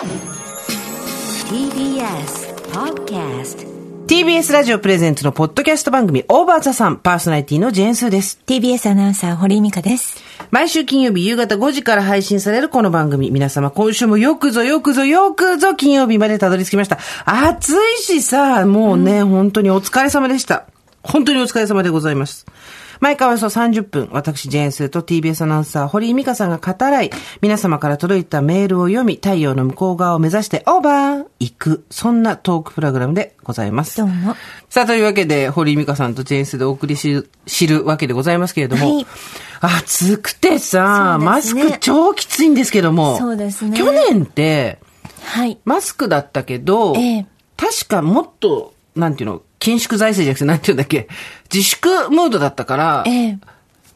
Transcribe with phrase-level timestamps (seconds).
[0.00, 0.16] TBS
[2.72, 3.68] Podcast
[4.06, 8.40] TBS ラジオプレゼンツのポッドキャスト番組オーバーザさんパーソナリティのジェーンスーです。
[8.46, 10.22] TBS アナウンサー、堀井美香です。
[10.50, 13.30] 毎週金曜日夕方5時から配信されるこの番組。
[13.30, 16.98] 皆様今週もよくぞよくぞよくぞ金曜日までたどり着きました。
[17.26, 20.64] 暑いしさ、もうね、本当にお疲れ様でした。
[21.02, 22.46] 本当にお疲れ様でございます。
[23.00, 27.10] 毎回およそ30分、私、ジェーンスーと TBS アナウンサー、堀井美香さんが語らい、
[27.40, 33.96] 皆様から届いたメールを読み、太陽の向こう側を目指してオーバー行く、そんなトークプログラムでございます。
[33.96, 34.36] どうも。
[34.68, 39.06] さあ、というわけで、堀井美香さんとジェーンスでお送りし、知るわけでございますけれども、はい
[39.62, 44.78] 暑くてさ、マスク超きついんですけども、そうですね去年って、
[45.22, 45.58] はい。
[45.66, 47.26] マスクだったけど、ええ
[47.58, 51.08] 確かもっと、なんていうの、緊縮財政じゃなくて、なんていうんだっけ、
[51.52, 53.38] 自粛ムードだったから、ええ。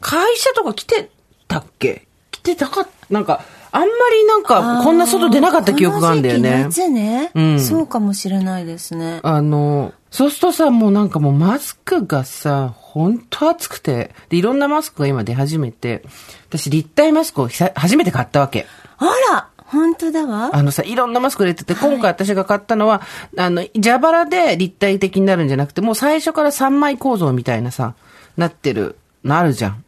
[0.01, 1.09] 会社とか来て
[1.49, 2.07] たっけ？
[2.31, 3.43] 来てたかなんか、
[3.73, 6.65] あんまりなんか、こんな外出なかった記憶があるんだよね。
[6.65, 7.61] 夏ね、うん。
[7.61, 9.21] そうかもしれないですね。
[9.23, 16.05] あの、そうするとさ、もうなんかもうマスクがさ、本当暑くて、で、いろんなマスクが今出始めて、
[16.51, 18.67] 私立体マスクを久初めて買ったわけ。
[18.99, 20.51] あら本当だわ。
[20.53, 23.03] あのさ、いろんなマスク入れてて、今回私が買ったのは、
[23.37, 27.95] あの、蛇腹で立体的になるんじゃなくて、もう最初から3枚構造みたいなさ、
[28.37, 29.85] なってるのあるじゃん。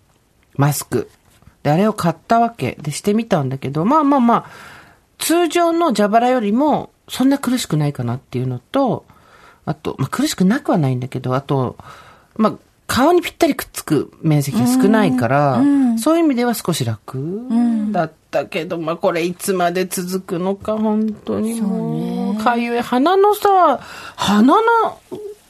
[0.56, 1.10] マスク。
[1.62, 2.76] で、あれを買ったわけ。
[2.80, 4.44] で、してみたんだけど、まあまあまあ、
[5.18, 9.04] 通常の蛇腹よりも、そんな苦しくないかなっていうのと、
[9.64, 11.76] あと、まあ苦しくなくはないんだけど、あと、
[12.36, 15.62] まあ、顔にぴったりくっつく面積が少ないから、
[15.98, 17.20] そういう意味では少し楽
[17.90, 22.80] だったけど、まあこれいつまで続くのか、本当にもう、かゆい。
[22.80, 23.80] 鼻のさ、
[24.14, 24.62] 鼻の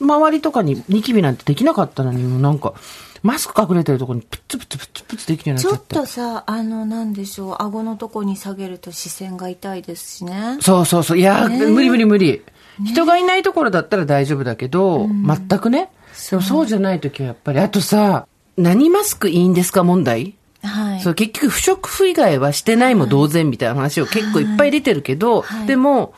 [0.00, 2.74] 周りとかにニキビなんてできなかったのに、もうなんか、
[3.22, 5.94] マスク隠れてるところにプツプツプツプツできるようにちょっなっちゃって。
[5.94, 10.58] とさ、あの、なんでしょう、顎のとこに下げると視線が痛いですしね。
[10.60, 11.18] そうそうそう。
[11.18, 12.42] いや、無理無理無理。
[12.84, 15.90] 人がいないところだったら大丈夫だけど、全くね。
[16.30, 17.60] でもそうじゃない時はやっぱり。
[17.60, 18.26] あとさ、
[18.56, 20.34] 何マスクいいんですか問題？
[20.62, 21.00] はい。
[21.00, 26.14] そう、結局不織布以外はしてないも同然みたいな話を結構いっぱい出てるけど、はいでも、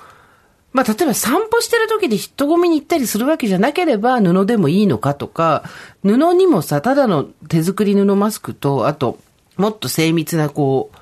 [0.72, 5.64] まあ、例えば散歩してる時で人混みに行ったりするわけじゃなければ布でもいいのかとか、
[6.02, 9.18] 布にもさ、ただの手作り布マスクと、あと、
[9.56, 10.96] もっと精密なこう、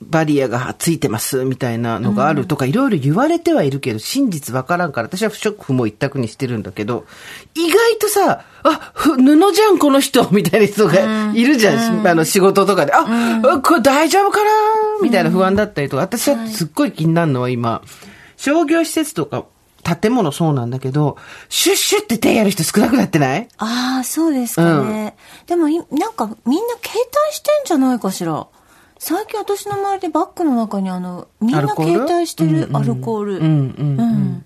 [0.00, 7.04] バリアがついてますみたいなのがあるとか、いろいろ言われてはいるけど、真実わからんから、私は不織布も一択にしてるんだけど、
[7.56, 14.50] 意外とさ、あ、ふ布じゃん、この人、みたいな人がいるじゃん、あの仕事とかで、あ、あこれ大丈夫かな？
[15.02, 17.82] みたいな不安だったりとか、私はすっごい気になるのは今、
[18.36, 19.46] 商業施設とか、
[20.00, 21.16] 建物そうなんだけど、
[21.48, 23.48] シュッシュって手やる人少なくなってない？
[23.58, 25.16] ああ、そうですかね。
[25.46, 28.46] でもい、なんか、みんな携帯してんじゃないかしら。
[28.98, 33.38] 最近私の周りでバッグの中にあの、みんな携帯してるアルコール。
[33.38, 34.44] うん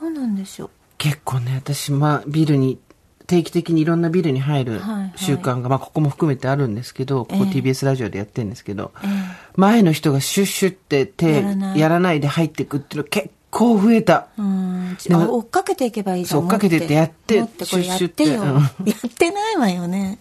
[0.00, 0.70] どうなんでしょう？
[0.98, 2.78] 結構ね、私、まあ、ビルに、
[3.26, 9.10] 定期的にいろんなビルに入るはいはい習慣が、まあ、ここも含めてあるんですけど、ここ TBS ラジオでやってるんですけど、ええ
[9.56, 11.42] 前の人がシュッシュって手
[11.78, 14.28] やらないで入っていくっていうの結構増えた。
[14.38, 14.96] うん。
[15.00, 17.64] 追っかけていけばいいじゃう追っかけてってやって持って。
[17.64, 18.42] シュッシュってや
[19.08, 20.18] ってないわよね。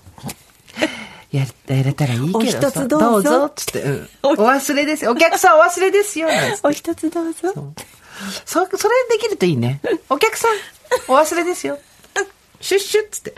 [1.35, 2.40] ややれたらいいけどさ。
[2.40, 5.12] お一つどうぞつって、うんお忘れですよ。
[5.12, 6.28] お客さんお忘れですよ。
[6.28, 7.73] なんつってお一つどうぞ。
[8.46, 9.81] そ、それできるといいね。
[10.09, 10.51] お客さん、
[11.07, 11.78] お忘れですよ。
[12.62, 13.35] シュッシュッつって。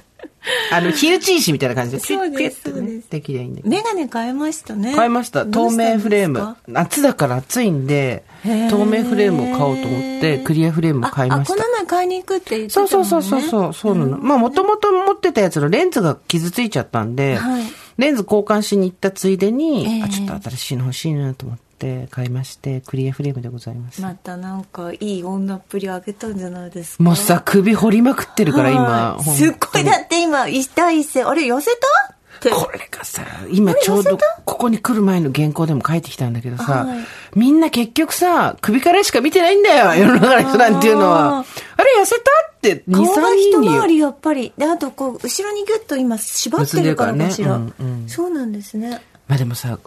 [0.71, 3.69] あの、火打ち石みたいな感じで、ピュッピュッってねできりゃいいんだけど。
[3.69, 4.95] メガネ買いましたね。
[4.95, 5.45] 買いました。
[5.45, 6.55] 透明フレーム。
[6.67, 8.23] 夏だから暑いんで、
[8.69, 11.69] 透明フレームを買おうと思って、クリアフレームを買いましたあ、あこ。
[11.69, 12.83] の前買いに行くって言ってたね。
[12.83, 14.17] うんそうそうそうそう、そうなの。
[14.17, 17.63] まあ、もともと持ってたやつのレンズが傷ついちゃったんで、はい
[17.97, 24.01] レンズ交換しに行ったついでに、ええあ、ちょっと新しいの欲しいなと思って買いまして、クリアフレームでございます。
[24.01, 27.03] またなんかいい女っぷり上げたんじゃないですか？
[27.03, 29.15] もうさ、首掘りまくってるから、今。
[29.15, 32.15] はいすっごい、だって今、一対一線、あれ、寄せた？
[32.39, 36.97] これがさ、今ちょうどここに来る前の原稿でも書いてきたんだけどさ、はい
[37.35, 41.45] みんな結局さ、首からしか見てないんだよ、世の中の人なんていうのは。
[41.77, 42.21] あれ痩せた
[42.51, 43.77] って、2、3顔が人に言う。
[43.77, 44.53] 一回りやっぱり。
[44.57, 47.49] で、あとこう、後ろにギュッと今縛ってるからかしら。
[47.51, 49.01] らねうんうんそうなんですね。
[49.27, 49.77] まあでもさ、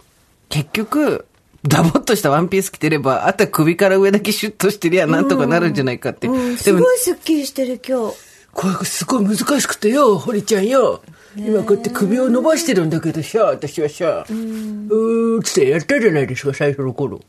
[0.47, 1.25] 結局、
[1.67, 6.27] ダボっとしたワンピース着てれば、あとは首から上だけシュッとしてりゃなんとかなるんじゃないかって。
[6.27, 8.15] うん、ですも、ごいスッキリしてる今日。
[8.53, 11.01] これすごい難しくてよ、堀ちゃんよ。
[11.35, 17.21] 今こうやって首を伸ばしてるんだけどさ、私はさ、うーん、つってやったじゃないですか、最初の頃。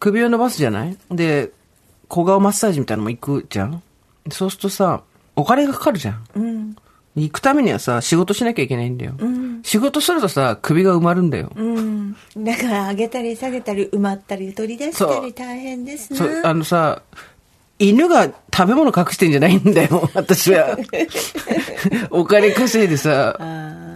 [0.00, 0.96] 首を伸ばすじゃない？
[1.10, 1.50] で、
[2.08, 3.82] 小顔マッサージみたいなのも行くじゃん？
[4.30, 5.02] そうするとさ、
[5.36, 6.24] お金がかかるじゃん。
[6.34, 6.76] うん。
[7.16, 9.14] 行くためにはさ、仕事しなきゃいけないんだよ。
[9.62, 11.52] 仕事するとさ、首が埋まるんだよ。
[11.54, 12.16] うん。
[12.36, 16.18] だから上げたり下げたり埋まったり取り出したり大変ですね。
[16.18, 17.02] そう、あのさ、
[17.78, 20.78] 犬が食べ物隠してんじゃないんだよ、 私は。
[22.10, 23.38] お金稼いでさ、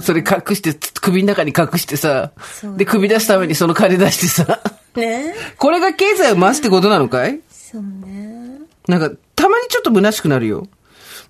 [0.00, 4.60] それ隠して、首の中に隠してさそう、で、首出すためにその金出してさ、
[4.96, 5.34] ね？
[5.58, 7.40] これが経済を回すってことなのかい？
[7.50, 8.58] そうね。
[8.88, 10.66] なんか、たまにちょっと虚しくなるよ。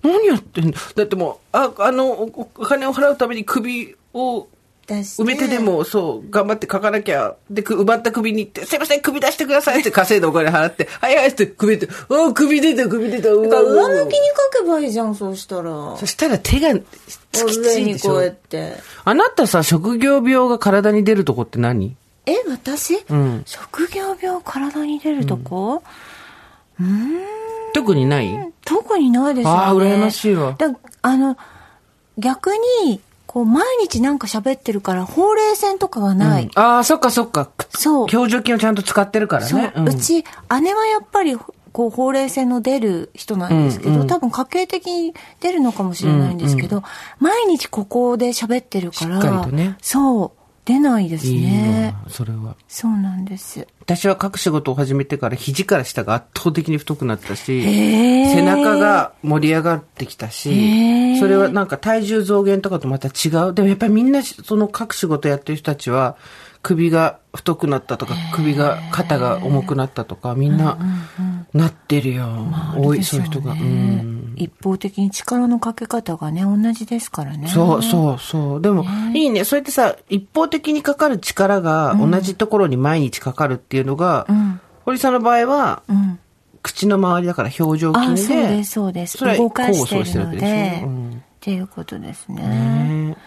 [0.01, 0.79] 何やってんだ？
[0.95, 4.47] だってもう、あ、あの、おお金を払うために首を
[4.89, 5.23] 出して。
[5.23, 7.35] 埋めてでも、そう、頑張って書かなきゃ。
[7.49, 14.19] で、く埋まった首に行って、すいません、首出してくださいって稼いでお金払って、はいはいって首出て、あ首出た、首出た、うわ上向きに
[14.55, 15.95] 書けばいいじゃん、そうしたら。
[15.97, 18.33] そしたら手が突きつ上いでしょにこうやっ。
[18.33, 18.73] て。
[19.05, 21.95] あなたさ、職業病が体に出るとこって何？
[22.25, 25.83] え、私、ん職業病体に出るとこ、
[27.73, 28.51] 特にない？
[28.65, 29.59] 特にないですよね。
[29.59, 30.67] あー羨ましいわだ
[31.01, 31.37] あの、
[32.17, 32.51] 逆
[32.85, 36.49] に、こう、毎日なんか喋ってるから、ほうれい線とかがない。
[36.55, 37.47] ああ、そっかそっか。
[37.69, 38.07] そう。
[38.11, 39.71] 表情筋をちゃんと使ってるからそう、ね。
[39.75, 40.23] うち、
[40.61, 41.37] 姉はやっぱり、
[41.71, 44.01] こう、ほうれい線の出る人なんですけど、うん。
[44.01, 44.07] うん。
[44.07, 46.81] 多分家系的に出るのかもしれないんですけど、
[47.19, 49.77] 毎日ここで喋ってるから、しっかりとね。
[49.79, 50.38] そう、
[50.69, 51.95] 出ないですね。
[52.05, 52.55] わ、それは。
[52.67, 53.65] そうなんです。
[53.79, 63.55] 私は各仕事を始めてから肘から下が圧倒的に太くなったし、背中が盛り上がってきたしそれはなんか体重増減とかとまた違う。
[63.55, 66.17] でもやっぱりみんなその各仕事やってる人たちは、
[66.61, 70.77] 首が太くなったとか、首が、肩が重くなったとか、みんな、
[71.53, 72.27] なってるよ。
[72.77, 73.53] 多い、そういう人が。
[73.53, 74.33] うん。
[74.35, 77.47] 一方的に力のかけ方がね、同じですからね。
[77.47, 78.61] そうそうそう。
[78.61, 79.43] でも、いいね。
[79.43, 86.19] そうやってさ、一方的にかかる力が同じところに毎日かかるっていうのが、ん堀さんの場合は、うん。
[86.61, 88.63] 口の周りだから表情あ、筋で。
[88.63, 89.37] そうです、そうです。
[89.37, 92.43] 動かしてるので、でうんっていうことですね。
[92.43, 93.17] ね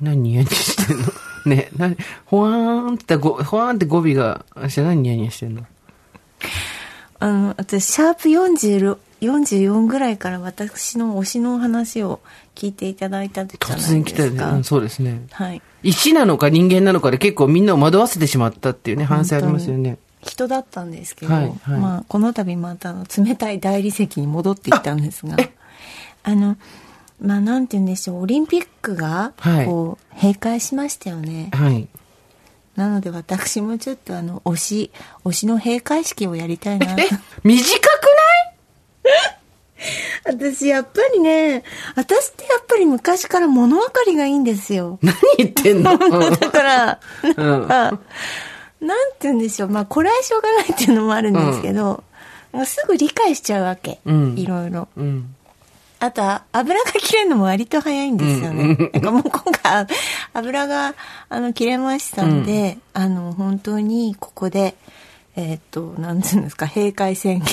[0.00, 1.04] 何ニヤニヤしてんの？
[1.48, 1.96] ね、何、
[2.26, 5.66] ほわーんってご、ほわーんって語尾が、あし何ニヤニヤしてんの？
[7.18, 12.18] あの、私、シャープ40 44ぐらいから私の推しの話を
[12.56, 13.90] 聞いていただいたじゃないですか？
[13.90, 14.42] 突然来たよね。
[14.42, 15.22] うん、そうですね。
[15.30, 15.62] はい。
[15.84, 19.98] 石なのか人間なのかで結構みんなを惑わせてしまったっていうね、反省ありますよね。
[20.24, 25.36] 人だったんですけど、はいはいまあ、この度また冷たい大理石に戻っていったんですが、
[26.24, 26.56] あの、
[27.22, 31.50] まあ、なんて言うんでしょう、オリンピックが、はいこう、閉会しましたよね。
[31.52, 31.88] はい。
[32.76, 34.90] なので私もちょっとあの、推し、
[35.24, 37.08] 推しの閉会式をやりたいなとえ、
[37.44, 38.12] 短く
[40.24, 41.64] 私やっぱりね、
[41.96, 44.98] 私ってやっぱり昔から物分かりがいいんですよ。
[45.02, 45.92] ない何言ってんの？
[45.92, 45.96] う
[46.30, 47.98] んだから、うんなんか、
[48.80, 49.68] なんて言うんでしょう。
[49.68, 52.04] まあ、これはしょうがないっていうのもあるんですけど、
[52.52, 54.00] もうすぐ理解しちゃうわけ。
[54.04, 54.88] うんいろいろ。
[54.96, 55.34] うん。
[56.04, 56.22] あと、
[56.52, 58.76] 油が切れるのも割と早いんですよね。
[58.92, 59.86] なんかもう今回、
[60.34, 60.94] 油が、
[61.28, 64.74] あの、切れましたんで、あの、本当にここで、
[65.36, 67.46] えーっと、なんていうんですか、閉会宣言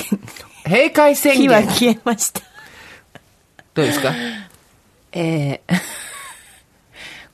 [0.66, 1.68] 閉会宣の火は言。
[1.70, 2.40] 消えました。
[3.74, 4.12] どうですか？
[5.12, 5.74] えー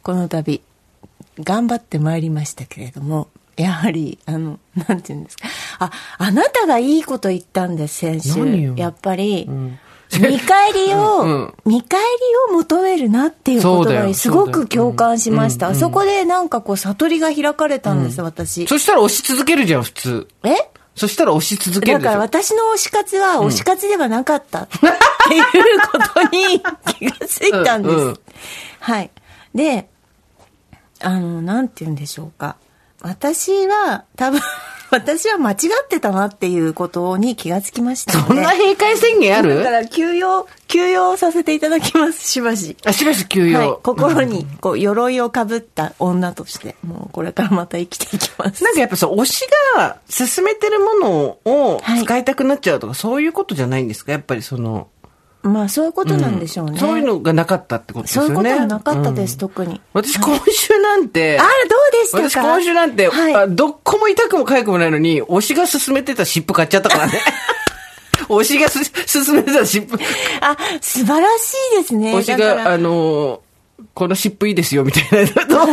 [0.03, 0.61] この度、
[1.41, 5.49] 頑張ってまいりましたけれども、やはり、あの、なんていうんですか。
[5.79, 8.75] あ、あなたがいいこと言ったんです、先週。
[8.77, 9.79] やっぱり、ん
[10.13, 12.07] 見返りを、うん見返り
[12.53, 15.67] を求めるなっていうことそうだよがすごく共感しました。
[15.69, 18.67] そうんそこでなんかこう、悟りが開かれたんです、私。
[18.67, 20.29] そしたら押し続けるじゃん、普通。
[20.45, 20.55] え？
[20.95, 21.99] そしたら押し続ける。
[21.99, 24.77] だから私の推し活は推し活ではなかったって
[25.37, 25.43] いう
[25.93, 26.61] ことに
[26.95, 27.95] 気がついたんです。
[27.95, 28.19] うんうん
[28.81, 29.11] はい。
[29.55, 29.89] で、
[31.01, 32.57] あの、なんて言うんでしょうか。
[33.03, 34.41] 私は、多分、
[34.91, 38.13] 私は間違ってたなっていうことに気がつきました。
[38.13, 39.57] そんな閉会宣言ある？
[39.59, 42.77] だから、休養、休養させていただきます、しばし。
[42.85, 43.59] あ、しばし休養。
[43.59, 43.79] はい。
[43.83, 48.63] 心に、こう、鎧をかぶった女として、もうこれからまた生きていきます。
[48.65, 51.11] なんかやっぱさ、推しが進めてるもの
[51.45, 54.13] をはい使いたくなっちゃうとか、そういうことじゃないんですか？
[54.13, 54.89] やっぱりその、
[55.47, 56.79] まあ、そういうことなんでしょうね。
[56.79, 58.35] そういうのがなかったってことですよね。
[58.35, 59.81] そういうこともなかったです、うん特に。
[59.93, 62.23] 私今週なんて、あら、どうでしたか？
[62.23, 67.21] 私今週なんて、はいあどっこも痛くも痒くもないのに、推しが進めてた湿布買っちゃったからね。
[68.29, 69.99] 推しがす進めてた湿布。
[70.41, 72.15] あ、素晴らしいですね。
[72.15, 73.47] 推しが、あのー
[73.93, 75.45] この湿布いいですよ、みたいな。
[75.47, 75.67] ど、どっ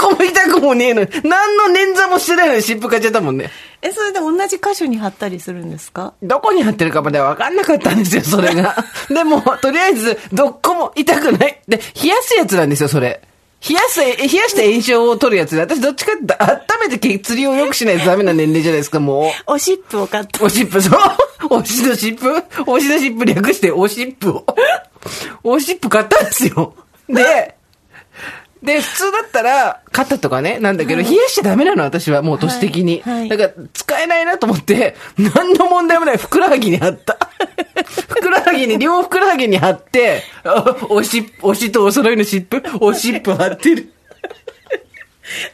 [0.00, 3.50] こも痛くもねえのに、何の捻挫もしてないのに湿布買っちゃったもんね。
[3.88, 6.14] え、それで同じ箇所に貼ったりするんですか？
[6.22, 8.76] どこに貼ってるかまでは分かんなかったんですよ、それが。
[9.08, 11.60] でも、とりあえず、どっこも痛くない。
[11.68, 13.20] で、冷やすやつなんですよ、それ。
[13.68, 14.16] 冷やす、冷や
[14.48, 19.52] して炎症を取るやつで、私どっちかって温めて血流を良くしないとダメな年齢じゃないですか、もう。
[19.54, 20.44] おしっぷを買った。
[20.44, 21.00] おしっぷ、そう。
[21.50, 22.42] おしのしっぷ？
[22.66, 24.44] おしのしっぷ略しておしっぷを。
[25.42, 26.74] おしっぷ買ったんですよ。
[27.08, 27.55] で、
[28.66, 33.00] で、普通だったら、肩とかね、なんだけど、冷やしちゃダメなの、私は、もう年的に。
[33.00, 37.16] はいはいだから、使えないなと思って、何の問題もない、ふくらはぎに貼った。
[37.86, 43.92] ふくらはぎに、両ふくらはぎに貼って、あおし、おしとお揃いの湿布、おしっぷ貼ってる。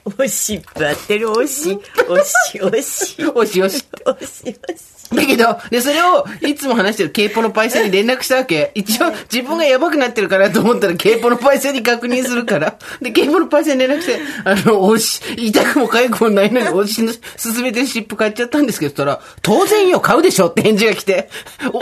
[0.05, 3.85] おしっぷ当てる、おし、おし、おし、おしおし。
[4.05, 4.93] おし、おし。
[5.15, 8.73] だけど、で、それを、いつも話してるケイポのパイセンに連絡したわけ。
[8.75, 12.79] 一応、自分がやばくなってるかなと思ったら、ケイポのパイセンに確認するから。
[13.01, 21.29] で、ケイポのパイセンに連絡して、あの、おし、痛くも痒くもないのに、おしの、勧めてる湿布買っちゃったんですけど、そしたら、当然よ、買うでしょって返事が来て。
[21.73, 21.81] お、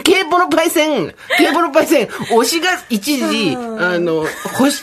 [0.00, 4.26] ケイポのパイセン、ケイポのパイセン、推しが一時、あの、
[4.58, 4.82] 欲し、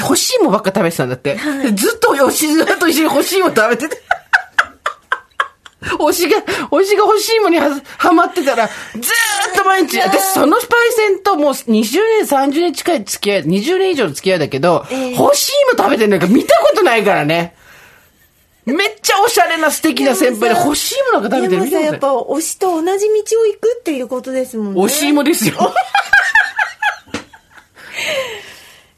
[0.00, 1.36] 欲しいもんばっか食べてたんだって。
[1.74, 4.02] ずっと推しと一緒に欲しいもん食べてて。
[5.82, 9.02] 推しが、推しが欲しいものにははまってたら、ずーっ
[9.56, 11.84] と毎日、私そのパイセンともう20年、
[12.22, 14.84] 30年近い付き合い、20年以上の付き合いだけど、
[15.16, 17.54] 欲しいも食べてんだから見たことないからね。
[18.64, 21.70] めっちゃおしゃれな素敵な先輩で欲しいものが食べてる？
[21.70, 21.84] でもさ、見たことない。
[21.84, 24.80] やっぱ推しと同じ道を行くっていうことですもんね。
[24.80, 25.54] 惜しいもですよ。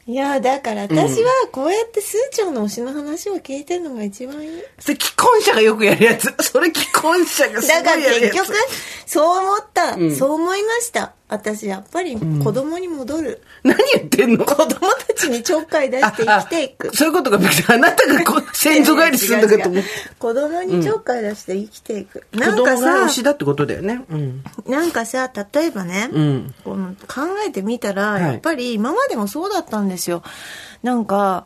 [0.09, 4.63] いや、だから私はこうやってスーちゃんの推しの話を聞いてるのが一番いい。
[4.79, 6.33] それ既婚者がよくやるやつ。
[6.39, 8.33] それ既婚者がすごいだからやるやつ。
[8.33, 8.57] 結局、
[9.05, 11.13] そう思った、そう思いました。
[11.29, 13.43] 私、やっぱり子供に戻る。
[13.63, 14.43] 何言ってんの？
[14.45, 16.95] 子供たちにちょっかい出して生きていく。
[16.95, 19.89] そういうことが、あなたがこう先祖返りするんだかと思って。
[20.17, 22.25] 子供にちょっかい出して生きていく。
[22.33, 24.03] なんか子供が推さし、だってことだよね。
[24.09, 24.43] うん。
[24.67, 30.23] なんかさ、例えばね、んこの考えてみたら、はいやっぱり今までもそうだったんですよ。
[30.81, 31.45] なんか、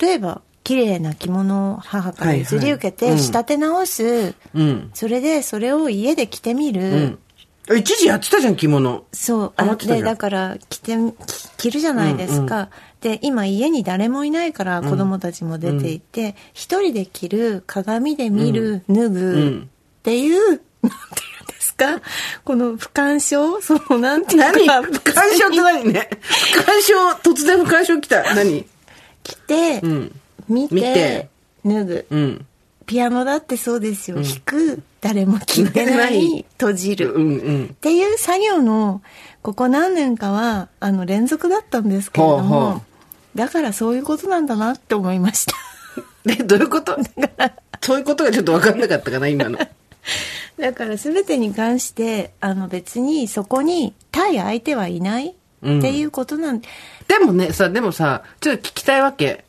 [0.00, 4.34] 例えば、綺麗な着物を母から譲り受けてはいはいうん仕立て直す。
[4.54, 4.90] うん。
[4.94, 7.18] それで、それを家で着てみる。
[7.68, 7.78] うん。
[7.78, 9.04] 一時やってたじゃん、着物。
[9.12, 9.52] そう。
[9.56, 12.70] あてだから、着て、着着るじゃないですか。
[13.00, 20.90] で、今家に誰もいないから子供たちも出ていて、一人で着る、鏡で見る、脱ぐ、んっていう、なんていう
[21.44, 22.00] んですか？
[22.44, 24.80] この不干渉その、なんていうか。
[24.80, 24.82] 何？
[24.82, 26.10] 不干渉って何ね？
[26.54, 28.34] 不干渉、突然不干渉来た。
[28.34, 28.64] 何？
[29.22, 30.20] 着て、うん。
[30.48, 31.28] 見て、見て
[31.64, 32.06] 脱ぐ。
[32.10, 32.46] うん。
[32.86, 34.16] ピアノだってそうですよ。
[34.22, 37.12] 弾く、誰も聞いてなないい、 閉じる。
[37.12, 37.68] うんうんっ。
[37.80, 39.00] ていう作業の、
[39.42, 42.82] ここ何年かは、あの、連続だったんですけれども、ほうほう
[43.38, 45.54] だからそういうことなんだなって思いました。
[46.26, 46.96] で、どういうこと？
[47.80, 49.58] そういうことがちょっと分かんなかったかな、今の。
[50.58, 55.34] だから全てに関して、あの別にそこに対相手はいないっ
[55.80, 56.66] ていうことなん、で
[57.24, 59.44] もね、さ、でもさ、ちょっと聞きたいわけ。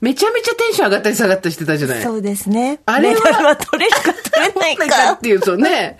[0.00, 2.80] めちゃめちゃテンション上がったり下がったりしてたじゃないそうですね。
[2.86, 5.28] あれはメダルは取れるか取れないかっかて。
[5.28, 5.98] いう、そうね、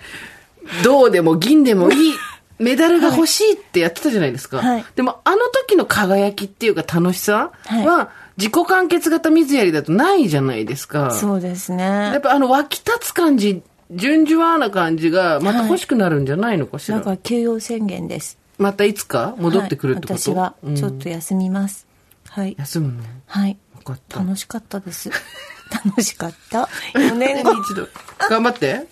[0.83, 2.13] 銅でも銀でもいい、
[2.59, 4.57] メダルが欲しいってやってたじゃないですか。
[4.57, 11.11] はいでも、あの時の輝きっていうか楽しさはいは、自己完結型水やりだとないじゃないですか。
[11.11, 11.83] そうですね。
[11.83, 16.95] やっぱあの湧き立つ感じ、順々わな感じがまた欲しくなるんじゃないのかしら。
[16.97, 18.37] なんか休養宣言です。
[18.57, 21.87] またいつか戻ってくるってこと、はい私はうんちょっと休みます。
[22.29, 22.55] はい。
[22.57, 23.03] 休むの？
[23.27, 23.57] はい。
[23.81, 24.19] よかった。
[24.19, 25.09] 楽しかったです。
[25.85, 26.69] 楽しかった。
[26.93, 27.49] 4年後。
[27.49, 27.87] わ一度。
[28.29, 28.85] 頑張って。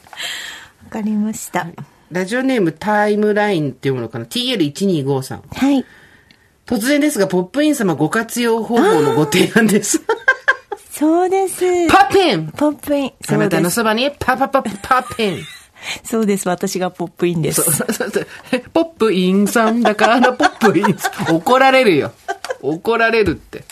[0.90, 1.68] かりました。
[2.12, 5.42] ラジオネームタイムラインっていうものかな ?TL1253。
[5.54, 5.86] はい。
[6.66, 10.02] 突然ですが、ポップイン様ご活用方法のご提案です。
[10.92, 11.88] そうです。
[11.88, 13.14] パペンポップイン。
[13.28, 13.38] あ。
[13.38, 15.38] なたのそばにパパパパペン。
[16.04, 16.50] そうです。
[16.50, 17.62] 私がポップインです。
[17.62, 18.28] そうそうそう。
[18.74, 21.36] ポップインさんだからポップインさん。
[21.36, 22.12] 怒られるよ。
[22.62, 23.64] 怒られるって。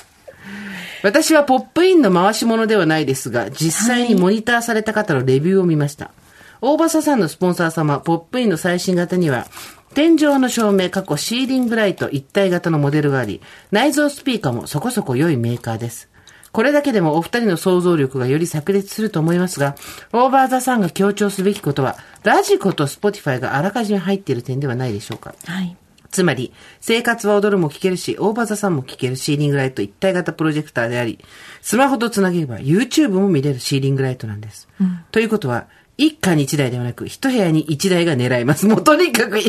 [1.08, 6.12] 私はポップインの回し物ではないですが、実際にモニターされた方のレビューを見ました。
[6.60, 9.48] 大場さんのスポンサー様、ポップインの最新型には、
[9.94, 13.40] 天井の照明、過去シーリングライト一体型のモデルがあり、
[13.72, 16.10] 内蔵スピーカーもそこそこ良いメーカーです。
[16.52, 19.76] これだけでもお二人の想像力がより炸裂すると思いますが、
[20.12, 25.34] OVER THE SUN が強調すべきことは、 radiko と Spotify があらかじめ入っている点ではないでしょうか。
[25.46, 25.78] はい。
[26.12, 31.20] つまり、生活は踊るも聴けるし、 OVER THE SUN も聴けるシーリングライト一体型プロジェクターであり、
[31.62, 34.68] スマホとつなげれば YouTube も見れるシーリングライトなんです。
[35.12, 38.66] ということは、一家に一台ではなく、一部屋に一台が狙えます。
[38.68, 39.40] もうとにかく、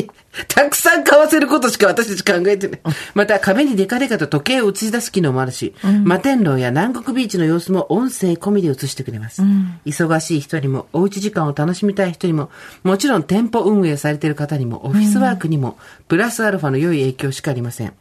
[0.47, 2.79] たくさん買わせることしか私たち考えてない。
[3.13, 9.43] また、壁にデカデカと時計を映し出す機能もあるし、摩天楼や南国ビーチの様子も音声込みで映してくれます。
[9.85, 12.49] 忙しい人にも、おうち時間を楽しみたい人にも、
[12.83, 15.77] もちろん店舗運営されている方にも、オフィスワークにも、
[16.07, 17.93] プラスアルファの良い影響しかありません。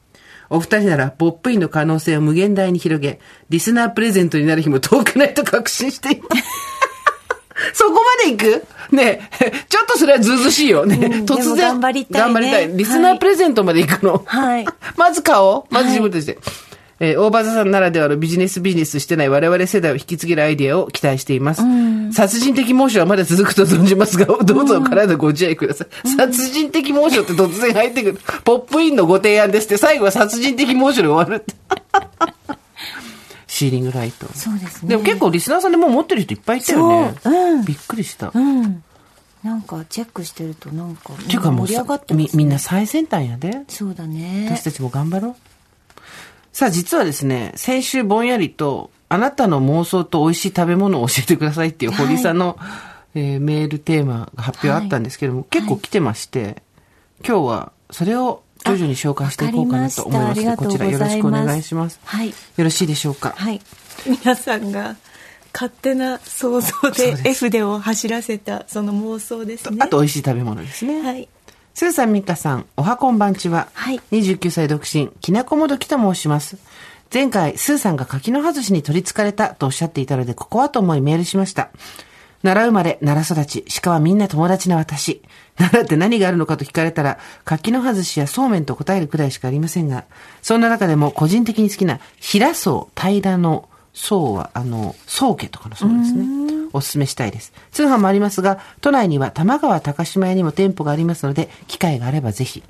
[0.49, 6.68] お二人なら、ポップインの可能性を無限大に広げ、リスナープレゼントになる日も遠くないと確信しています。
[7.75, 8.39] そこまで行
[8.91, 8.95] く？
[8.95, 10.97] ねえ、 ちょっとそれはずうずうしいよね。
[10.97, 11.57] うん突然。
[11.57, 12.69] 頑張りたいね頑張りたい。
[12.77, 14.23] リスナープレゼントまで行くの。
[14.25, 15.75] はい まず買おう。
[15.75, 16.39] まず自分たちで。
[17.01, 21.63] えー大場さんならではのビジネスビジネスしてない我々世代を引き継げるアイデアを期待しています。
[22.13, 26.09] 殺人的猛暑はまだ続くと存じますが、どうぞお体ご自愛ください。
[26.09, 28.21] 殺人的猛暑って突然入ってくる。
[28.43, 31.55] ポップインのご提案ですって、最後は殺人的猛暑で終わるって。
[33.59, 34.27] シーリングライト。
[34.35, 37.15] そうですねでも結構リスナーさんでもう持ってる人いっぱいいたよね。
[37.23, 38.31] そううんびっくりした。
[38.33, 38.83] うん。
[39.43, 43.63] なんかチェックしてるとなんかっていうかもうさ盛り上がってます、ね、みみんな最先端やで。
[43.69, 45.37] そうだね私たちも頑張ろう。
[46.53, 52.59] さあ、実はですね、先週ぼんやりと、あなたの妄想と美味しい食べ物を教えてくださいっていう堀井さんの、
[53.15, 56.63] えーメールテーマが発表あったんですけども、結構来てまして、
[57.25, 61.99] 今日はそれを徐々に紹介していこうかなと思いますこちらよろしくお願いします。
[62.05, 63.35] はいよろしいでしょうか？
[63.37, 63.61] はい
[64.07, 64.97] 皆さんが
[65.53, 71.03] 勝手な想像でです F でを走らせたその妄想ですねあと美味しい食べ物ですね。
[71.03, 71.29] はい
[71.75, 73.69] スーさん、ミカさん、おはこんばんちは。
[73.73, 76.57] はい29歳独身、きなこもどきと申します。
[77.15, 81.71] 前回、スーさんが柿の葉寿司に取り憑かれたとおっしゃっていたので、ここはと思いメールしました。
[82.43, 85.23] 奈良生まれ、奈良育ち、鹿はみんな友達な私。
[85.57, 90.05] 奈良って何があるのかと聞かれたら、柿の外しやそうめんと答えるくらいしかありませんが、
[90.41, 93.69] そんな中でも個人的に好きな、平層平の
[93.99, 96.25] 層は、あの、宗家とかの層ですね。
[96.73, 97.53] おすすめしたいです。
[97.73, 102.63] 通販もありますが、都内には玉川高島屋にも店舗がありますので、機会があればぜひ。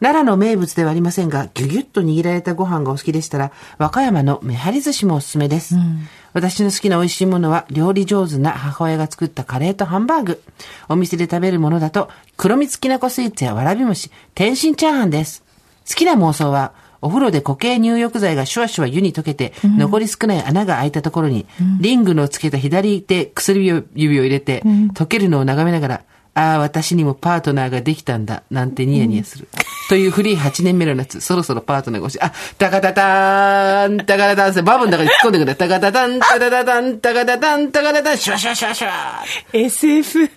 [0.00, 5.74] 奈良の名物ではありませんが、ぎゅぎゅっと握られたご飯がお好きでしたら、和歌山のめはり寿司もおすすめです。
[6.32, 10.42] 私の好きな美味しいものは、料理上手な母親が作ったカレーとハンバーグ。
[10.88, 15.42] お店で食べるものだと、黒蜜きなこスイーツやわらび餅、天津チャーハンです。
[15.88, 21.46] 好きな妄想は、お風呂で固形入浴剤がシュワシュワ湯に溶けて、残り少ない穴が開いたところに、
[21.80, 24.62] リングのつけた左手薬指を入れて、
[24.94, 29.48] 溶けるのを眺めながら、ああ、私にもパートナーができたんだ、なんてニヤニヤする。
[29.88, 32.20] というフリー8年目の夏、そろそろパートナーが欲しい。
[32.20, 35.56] あ、タカタターン、タカタタンバブの中に突っ込んでくる。
[35.56, 39.24] タカタタン、タカタタン、タカタタン、タカタタン、シュワシュワシュワシュワ。
[39.52, 40.30] SF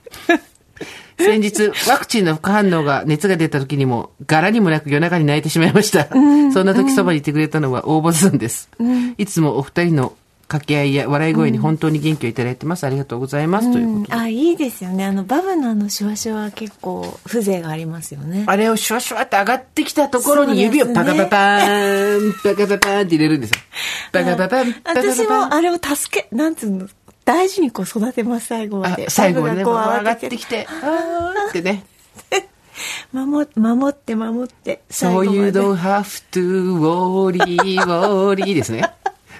[1.25, 6.07] 先日、ワクチンの副反応が熱が出た時にも、柄にもなく夜中に泣いてしまいました。
[6.10, 8.70] そんな時そばにいてくれたのは大ボスさんです。
[9.18, 10.14] いつもお二人の
[10.51, 12.84] 掛け合いや笑い声に本当に元気をいただいてます。
[12.84, 13.72] ありがとうございます。
[13.72, 14.14] ということで。
[14.14, 23.55] あいいですよねあのバブのあのシュワシュワは結構風情がありますよねあれをシュワシュワって上がってきたところに指をパカパパーン、パカパパーンって入れるんですよ。
[24.12, 25.14] パカパパン、パカパパン。
[25.14, 26.88] 私もあれを助けなんつうの
[27.25, 31.84] 大事にこう育てます最後まあで最後にね、バブがこう上がってきて、あーってね。
[33.14, 38.90] 守守って守って最 So 後 you まで don't have to worry, worry ですね。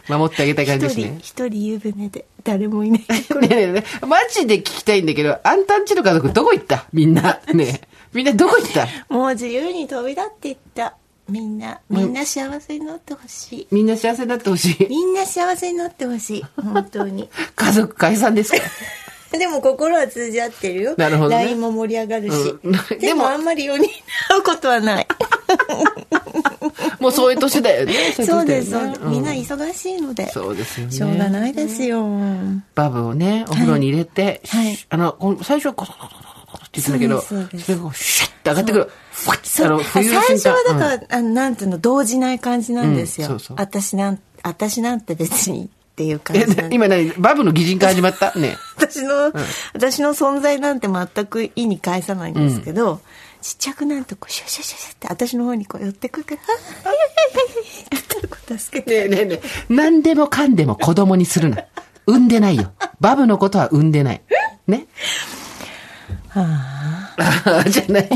[0.10, 1.18] 守ってあげたい感じですね。
[1.20, 6.86] 一人一人湯船で誰もいない ねえねえマジで聞きたいんだけど、あんたんちの家族どこ行った？
[6.94, 7.40] みんな。
[7.54, 7.88] ねえ。
[8.14, 8.88] みんなどこ行った？
[9.14, 10.96] もう自由に飛び立っていった
[11.32, 13.68] みんなみんな幸せになってほしい。
[13.72, 14.88] みんな幸せになってほしい。
[14.90, 16.46] みんな幸せになってほしい。
[16.62, 17.30] 本当に。
[17.56, 18.58] 家族解散ですか？
[19.38, 20.94] でも心は通じ合ってるよ。
[20.98, 21.36] なるほどね。
[21.46, 22.72] LINE も盛り上がるし、うん。
[22.72, 23.90] で でももあんまり4人
[24.28, 25.08] 会うことはない。
[27.00, 28.12] もうそういう年だよね。
[28.14, 28.98] そうです、い年だよね。
[29.06, 30.92] みんな忙しいので、そうですよね。
[30.94, 32.06] しょうがないですよ、
[32.76, 34.78] バブをね、お風呂に入れて、はい。
[34.90, 38.90] あの、最初はコトコトコトコトって言ってたけど、それがシュッて上がってくる。
[39.64, 48.34] あの、最初はだから、あのなんていうの動じない感じなんですよ、うんそうそう私なん私なんて別にっていう感うんじ今何バブの擬人化始まった？
[48.40, 48.58] ね。
[48.78, 49.32] 私の、
[49.74, 53.02] 私の存在なんて全く意に介さないんですけど、
[53.42, 56.42] ちっちゃくなるとこうシュシュシュシュって私の方にこう寄ってくるから
[56.86, 61.64] 「あはいはいはいはい」ってこう助けてねえねえねえ、何でもかんでも子供にするな。
[62.08, 62.72] 産んでないよ。
[63.00, 64.22] バブのことは産んでない。
[64.68, 64.88] ね。
[66.34, 67.64] ああ。
[67.70, 68.10] じゃないよ。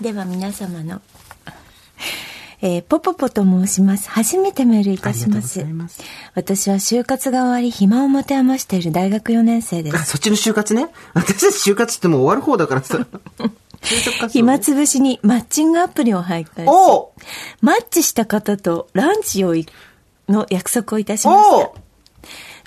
[0.00, 1.00] では皆様の、
[2.62, 4.08] えーポポポと申します。
[4.10, 5.64] 初めてメールいたします。
[5.64, 6.00] ます
[6.34, 10.12] 私は就活が終わり、暇を持て余している大学4年生であ、す。
[10.12, 10.88] そっちの就活ね？
[11.14, 13.06] 私たち就活ってもう終わる方だからさ。
[14.30, 17.08] 暇つぶしにマッチングアプリを徘徊し、おう
[17.60, 19.66] マッチした方とランチをい
[20.28, 21.70] の約束をいたしました。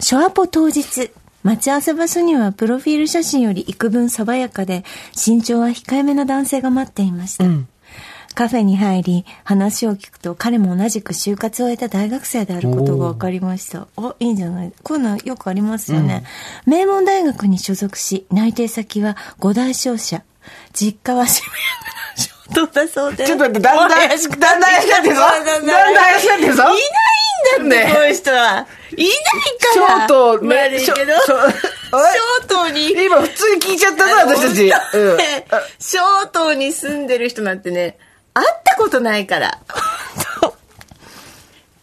[0.01, 1.11] ショアポ当日、
[1.45, 4.83] 待ち合わせ場所にはプロフィール写真より幾分爽やかで、
[5.15, 7.45] 身長は控えめな男性が待っていました。
[7.45, 7.67] ん
[8.33, 13.87] カフェに入り、話を聞くと彼も同じく就活を終えた大学生であることが分かりました。
[13.95, 14.73] お、いいんじゃない？
[14.83, 16.23] こういうのよくありますよね。
[16.65, 20.23] 名門大学に所属し、内定先は五大商社。
[20.73, 23.15] 実家は渋谷のそう。
[23.15, 25.21] ちょっと待って、だんだん、だんだん怪しくなってるぞ。
[25.21, 26.63] だんだん怪しくなってるぞ。
[26.63, 28.67] いないんだって、ねこういう人は。
[28.95, 29.09] いない
[29.73, 30.05] ショから。
[30.05, 32.91] ート、ね、悪いけど、ショシショョートに。
[32.91, 34.97] 今普通に聞いちゃったぞ、私たち。
[34.97, 35.17] うん。
[35.17, 35.45] ね
[35.79, 37.97] ショートに住んでる人なんてね、
[38.33, 39.59] 会ったことないから。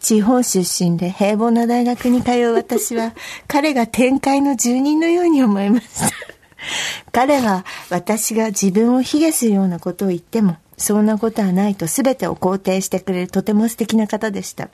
[0.01, 3.13] 地方出身で平凡な大学に通う私は、
[3.47, 6.42] 彼が天界の住人のように思いました。
[7.13, 14.69] 彼は私が自分を卑下するようなことを言っても、そんなことはないと全てを肯定してくれるとても素敵な方でした。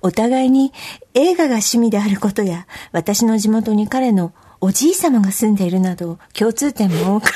[0.00, 0.72] お互いに
[1.14, 7.32] 映画が趣味であることや、私の地元に彼のおじい様が住んでいるなど、共通点も多く、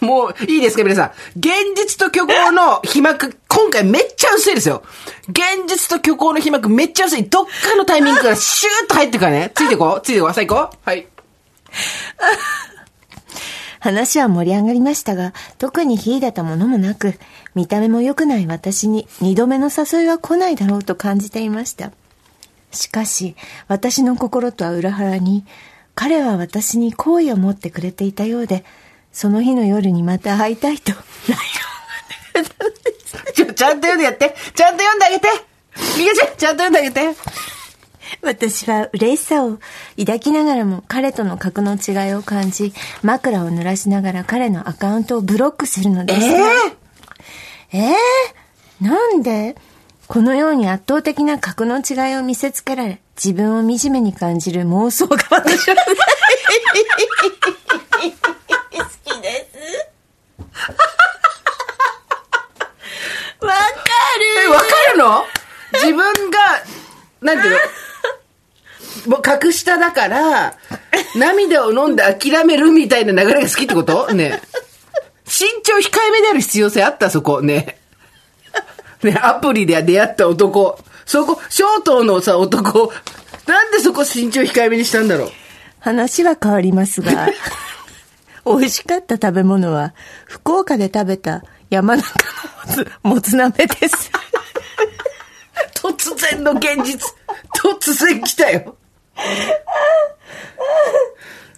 [0.00, 1.10] もう、いいですか、皆さん。
[1.38, 4.82] 現実と虚構の被膜、今回めっちゃ薄いですよ。
[5.28, 7.24] 現実と虚構の被膜めっちゃ薄い。
[7.24, 9.52] どっかのタイミングからシューッと入ってくからね。
[9.54, 10.04] ついてこう。
[10.04, 10.32] ついてこう。
[10.32, 10.76] さあ行こう。
[10.82, 11.06] はい。
[13.78, 17.18] 話は盛り上がりましたが、特に秀でたものもなく、
[17.54, 21.92] 見た目も良くない私に二度目の誘いは来ないだろうと感じていました。
[22.72, 23.36] しかし、
[23.68, 25.44] 私の心とは裏腹に、
[25.94, 28.64] 彼は私に好意を持ってくれていたようで、
[29.12, 31.00] その日の夜にまた会いたいと、ちょ、
[33.60, 34.34] ちゃんと読んでやって。
[34.54, 35.28] ちゃんと読んであげて。
[35.98, 37.20] ミカちゃん、ちゃんと読んであげて。
[38.22, 39.58] 私は嬉しさを
[39.98, 46.38] 抱きながらも彼との格の違いを感じ、枕を濡らしながら彼のアカウントをブロックするのですが。
[47.74, 49.56] えー、なんで
[50.08, 55.92] このように圧倒的な格の違いを見せつけられ、自分を惨めに感じる妄想が私は 好
[59.04, 61.19] きです。
[63.40, 63.54] わか
[64.40, 65.24] え、るわかるの？
[65.74, 66.38] 自分が、
[67.22, 67.58] なんていうの？
[69.12, 70.54] もう格下だから、
[71.16, 74.08] 涙を飲んで諦めるみたいな流れが好きってこと？
[74.12, 74.42] ねえ。
[75.26, 77.08] 身長控えめである必要性あった？
[77.10, 77.78] そこ、ね
[79.02, 79.06] え。
[79.06, 80.78] ねえアプリで出会った男。
[81.06, 82.92] そこ、ショートのさ、男。
[83.46, 85.30] なんでそこ身長控えめにしたんだろう？
[85.80, 87.28] 話は変わりますが、
[88.44, 89.94] 美味しかった食べ物は、
[90.26, 92.08] 福岡で食べた山中
[93.04, 94.10] の もつ、鍋です。
[95.74, 97.00] 突然の現実。
[97.80, 98.76] 突然来たよ。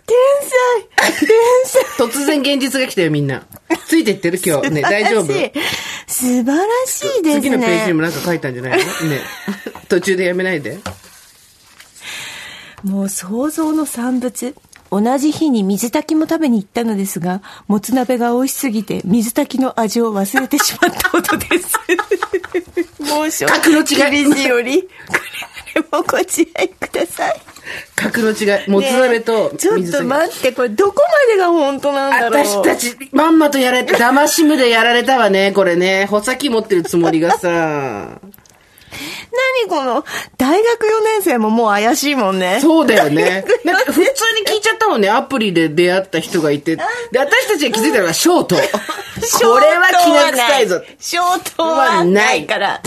[0.05, 0.17] 天
[0.49, 1.29] 才天
[1.67, 3.43] 才突然現実が来たよ、みんな。
[3.87, 4.71] ついていってる今日。
[4.71, 5.53] ね、大丈夫素晴らしい
[6.07, 7.41] 素晴らしいですね。
[7.41, 8.85] 次のページにもなんか書いたんじゃないの？
[9.09, 9.21] ね。
[9.89, 10.79] 途中でやめないで。
[12.85, 14.55] もう想像の産物。
[14.93, 21.79] 同じ日に水炊きも食べに行ったのですが、もつ鍋が美味しすぎて、水炊きの味を忘れてしまったことです。
[23.01, 24.91] もうしょ格の違い厳しいより、くれ
[25.75, 27.41] ぐれもご自愛ください。
[27.97, 28.71] 格の違い。
[28.71, 30.05] もつ鍋とねちょっと。
[30.05, 32.47] 待って、これどこまでが本当なんだろう。
[32.47, 36.05] 私たち、まんまとやられて、騙し無でやられたわね、これね。
[36.11, 38.21] 穂先持ってるつもりがさ。
[39.67, 40.05] 何この、
[40.37, 42.59] 大学4年生ももう怪しいもんね。
[42.61, 43.45] そうだよね。
[43.65, 44.07] なんか普通に
[44.47, 45.09] 聞いちゃったもんね。
[45.09, 46.77] アプリで出会った人がいて。
[46.77, 46.83] で、
[47.19, 48.57] 私たちが気づいたのがショート。
[49.43, 50.83] これは気が臭いぞ。
[50.99, 52.81] ショートはないから。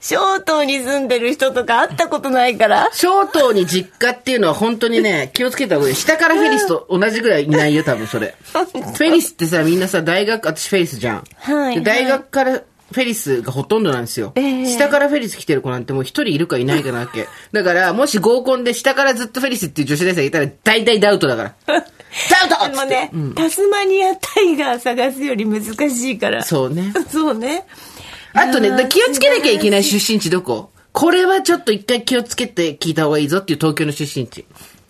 [0.00, 2.90] ショートに住んでる人とか会ったことないから。
[2.92, 5.94] ショートに実家っていうのは本当にね、気をつけた方がいい。
[5.94, 8.34] 下からフェリスと同じぐらいいないよ、多分それ。
[8.52, 11.24] フェリスってさ、みんなさ、大学、私フェリスじゃん。
[11.38, 14.32] はいで大学からフェリスがほとんどなんですよ。
[14.36, 17.26] ええ下からフェリス来てる子なんてもう一人いるかいないかなわけ。
[17.52, 21.54] だから、もし合コンで下からずっとフェリスっていう女子大生がいたら、大体ダウトだから。
[21.66, 26.44] ダウトでもね、タスマニアタイガー探すより難しいから。
[26.44, 26.92] そうね。
[27.10, 27.66] そうね。
[28.34, 30.70] あとね、気をつけなきゃいけない出身地どこ？
[30.92, 34.44] これはちょっと一回気をつけて聞いた方がいいぞっていう東京の出身地。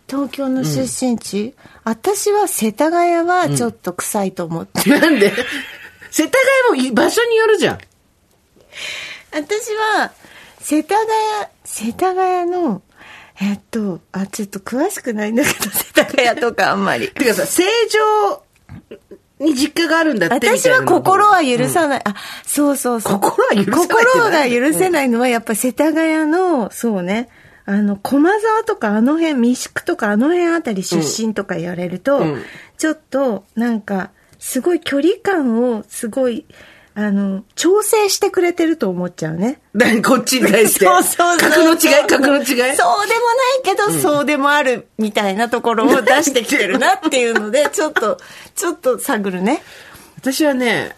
[0.06, 4.90] 東京の出身地、私は世田谷はちょっと臭いと思って。
[4.90, 5.32] なんで？
[6.14, 6.38] 世田
[6.76, 7.78] 谷も場所によるじゃん。
[9.32, 10.12] 私は、
[10.60, 11.08] 世田谷、
[11.64, 12.82] 世田谷の、
[13.40, 17.08] えっと、あ、ちょっと詳しくないんだけど、 世田谷とかあんまり。
[17.08, 18.44] てかさ、正常
[19.40, 22.02] に実家があるんだって私は心は許さない。
[22.04, 22.14] あ、
[22.46, 23.18] そうそうそう。
[23.18, 24.60] 心は許せない心何？
[24.60, 27.28] が許せないのは、やっぱ世田谷の、そうね。
[27.66, 32.44] あの、駒沢とかあの辺、三宿とかあの辺あたり出身とか言われると、うん
[32.78, 34.10] ちょっと、なんか、
[34.44, 36.44] すごい距離感を、すごい、
[36.94, 39.58] あの、調整してくれてると思っちゃうね。
[40.04, 40.84] こっちに対して。
[40.84, 41.50] そうそうそう。
[41.50, 42.76] 格の違い格の違いそうでもない
[43.64, 48.18] けど、そうでもあるみたいなところを出してきてるなっていうので、 ちょっと、
[48.54, 49.62] ちょっと探るね。
[50.18, 50.94] 私はね、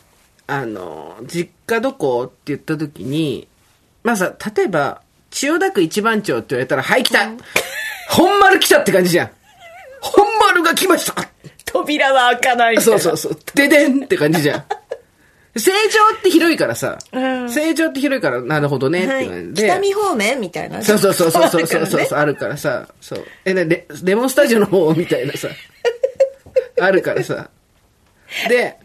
[0.48, 3.46] あの、実家どこって言った時に、
[4.02, 7.30] まあさ、例えば、千代田区一番町って言われたら、はい、来た、
[8.08, 9.30] 本丸来たって感じじゃん。
[10.12, 11.28] 本丸が来ました
[11.64, 13.38] 扉は開かないそうそうそう。
[13.54, 14.64] ででんって感じじゃん。
[15.58, 19.68] 成城って広いからさ、うん成城って広いから、なるほどねってはい感じで。
[19.68, 20.82] 北見方面みたいな。
[20.82, 23.24] そうそうそうそうそうそうそうあるからねあるからさ、そう。
[23.44, 25.48] え、なレレモンスタジオの方みたいなさ、
[26.80, 27.50] あるからさ。
[28.48, 28.76] で、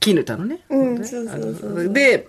[0.00, 0.60] 絹田のね。
[0.70, 2.28] うんそうそうそうで、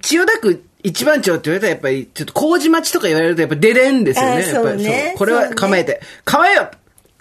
[0.00, 4.32] 千代田区一番町って言われたらやっぱり、ちょっと麹町とか言われるとやっぱ出れんですよね。
[4.32, 6.70] あやっぱりそうねこれは構えて、構えよ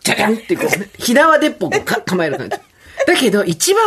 [0.03, 2.57] じゃじゃんってこうね、ひなわでっぽくか構える感じ。
[3.05, 3.83] だけど一番、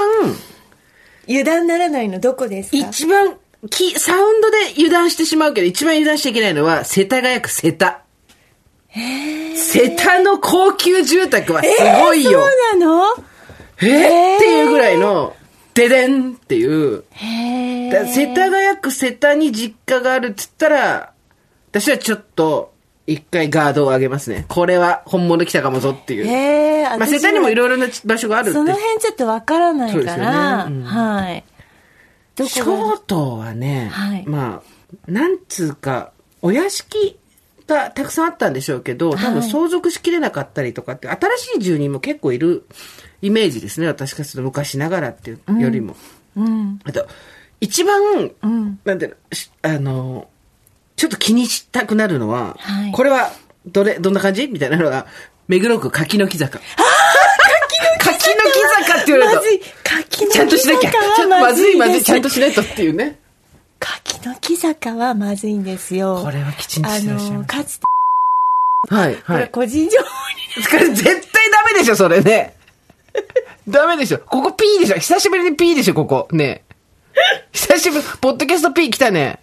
[1.28, 2.76] 油断ならないのどこですか？
[2.76, 3.36] 一番、
[3.70, 8.02] き、サウンドで油断してしまうけど、一番油断しちゃいけないのは、世田谷区世田。
[8.94, 11.68] 世田の高級住宅はす
[12.00, 12.42] ごいよ。
[12.42, 12.46] そ
[12.76, 13.06] うなの？
[13.82, 14.34] え？
[14.34, 15.34] ーっていうぐらいの、
[15.74, 17.04] ででんっていう。
[17.90, 21.12] 世田谷区世田に実家があるっつったら、
[21.70, 22.73] 私はちょっと、
[23.06, 24.46] 一回ガードを上げますね。
[24.48, 26.26] これは本物来たかもぞっていう。
[26.26, 26.84] へえ。
[26.84, 28.52] まあ、世田にもいろいろな場所がある。
[28.52, 31.44] その辺ちょっとわからないから、ねうんはい。
[32.36, 34.62] どこ小はね、はいま
[35.06, 36.12] あ、なんつうか、
[36.42, 37.18] お屋敷
[37.66, 42.66] がたくさんあったんでしょうけど、多分はい相続しきれなかったりとかって、新しい住人も結構いる
[43.22, 43.86] イメージですね。
[43.86, 45.96] 私からすると昔ながらっていうよりも。
[46.36, 46.78] うん。
[46.84, 47.06] あと、
[47.60, 48.80] 一番、うん。
[48.84, 50.28] なんていうのし、あの、
[50.96, 53.32] ちょっと気にしたくなるのは、はいこれは、
[53.66, 54.46] どれ、どんな感じ？
[54.46, 55.06] みたいなのが、
[55.48, 56.58] 目黒区柿の木坂。
[56.58, 56.68] 柿
[58.06, 59.60] の木坂って言われるとまず、い。
[59.82, 60.90] 柿の木坂はちゃんとしなきゃ。
[60.90, 63.18] ちゃんとまずいまずい、ちゃんとしないとっていうね。
[63.80, 66.20] 柿の木坂はまずいんですよ。
[66.22, 67.86] これはきちんとしてらっしゃかつて、
[68.88, 69.42] はい、こはい。
[69.42, 70.04] れ個人情報
[70.60, 72.54] にこれ絶対ダメでしょ、それね。
[73.68, 74.18] ダメでしょ。
[74.18, 74.96] ここ P でしょ。
[74.96, 76.28] 久しぶりに P でしょ、ここ。
[76.32, 76.64] ね
[77.52, 79.40] 久しぶり、ポッドキャスト P 来たね。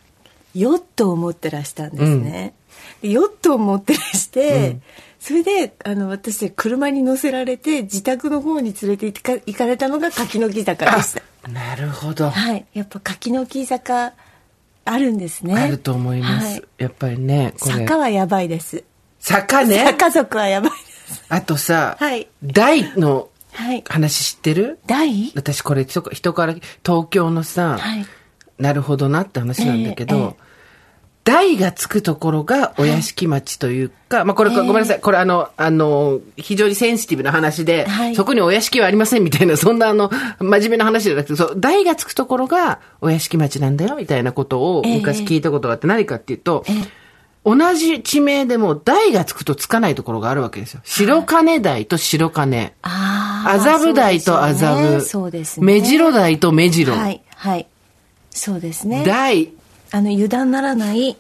[0.54, 2.54] ヨットを持ってらしたんですね。
[3.02, 4.78] でヨットを持ってらして、
[5.20, 11.22] それで、あの、私、車に乗せられて、自宅の方に連れて行か行かれたのが柿の木坂でした。
[11.44, 12.30] あなるほど。
[12.30, 12.66] はい。
[12.74, 14.14] やっぱ柿の木坂、
[14.84, 15.56] あるんですね。
[15.56, 16.46] あると思います。
[16.46, 17.76] はいやっぱりね、これ。
[17.76, 18.84] 坂はやばいです。
[19.20, 19.86] 坂ね？
[19.86, 21.24] 坂族はやばいです。
[21.30, 23.84] あとさ、はい大のはい。
[23.88, 24.80] 話知ってる？
[24.88, 25.32] 大？
[25.36, 28.06] 私これ人人から東京のさ、はい。
[28.58, 30.36] なるほどなって話なんだけど、
[31.24, 35.00] 大がつくところがお屋敷町というか、まあこれ、ええごめんなさい。
[35.00, 47.02] これあの、あの、非常にセンシティブな話で、はいそこにお屋敷はありませんみたいな、そんなあの、真面目な話じゃなくて、そう、大がつくところがお屋敷町なんだよ、みたいなことをええ昔聞いたことがあって、何かっていうと、ええ
[47.44, 50.82] 同じ地名でも大がつくとつかないところがあるわけですよ。
[50.84, 52.74] 白金台と白金。
[52.84, 53.52] ああ。
[53.54, 55.02] 麻布台と麻布。
[55.02, 55.66] そうですね。
[55.66, 56.94] 目白台と目白。
[56.94, 57.24] はい。
[57.36, 57.68] はい。
[58.30, 59.04] そうですね。
[59.06, 59.52] 大。
[59.92, 61.18] あの、油断ならない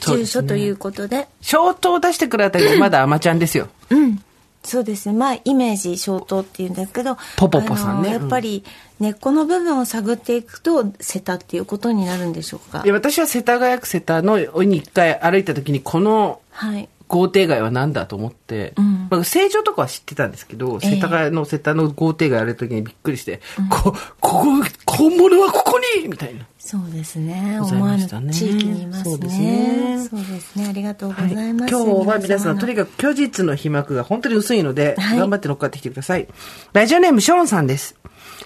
[0.00, 1.28] 住所ということで。
[1.40, 3.68] 小刀を出してくるあたりがまだアマちゃんですよ。
[3.90, 4.22] うん。
[4.64, 5.14] そうですね。
[5.14, 8.64] まあ、イメージ、消灯っていうんだけど、ポポポさんねやっぱり、
[8.98, 12.88] 根っこの部分を探っていくと、瀬田っていうことになるんでしょうかい。
[12.88, 16.88] や、私は世田谷区世田のに一回歩いた時に、このはい。
[17.08, 23.40] 豪邸街は何だと思って、んまあ、成城とかは知ってたんですけど、ええ世田谷の世田の豪邸街歩いた時にびっくりして、
[23.70, 24.44] こ、こ
[24.86, 26.46] こ、本物はここにみたいな。
[26.58, 27.58] そうですね。
[27.60, 29.04] 思わぬ地域にいますね。
[29.04, 30.66] そうですねそうですね。
[30.66, 31.70] ありがとうごはい、ざいます。
[31.70, 36.26] 今日は皆さん、とにかかく虚実の被膜が本当に薄いので、はい頑張って乗っかってきてください。
[36.72, 37.96] ラジオネーム、ショーンさんです。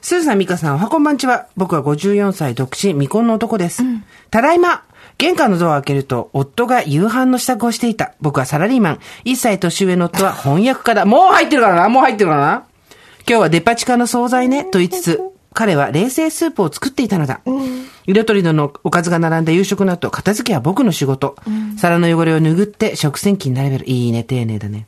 [0.01, 1.47] スーさん、ミカさん、おはこんばんちは。
[1.57, 3.83] 僕は54歳、独身、未婚の男です。
[4.31, 4.85] ただいま
[5.19, 8.15] 玄関のドアを開けると、夫が夕飯の支度をしていた。
[8.21, 8.99] 僕はサラリーマン。
[9.25, 11.07] 1歳年上の夫は翻訳家だ。
[11.07, 12.65] もう入ってるからなもう入ってるからな
[13.29, 15.21] 今日はデパ地下の惣菜ね、と言いつつ、
[15.55, 17.41] 彼は冷製スープを作っていたのだ。
[18.07, 21.35] 色とりどのおかずが並んだ夕食の後、片付けは僕の仕事。
[21.77, 23.91] 皿の汚れを拭って食洗機に並べる。
[23.91, 24.87] いいね、丁寧だね。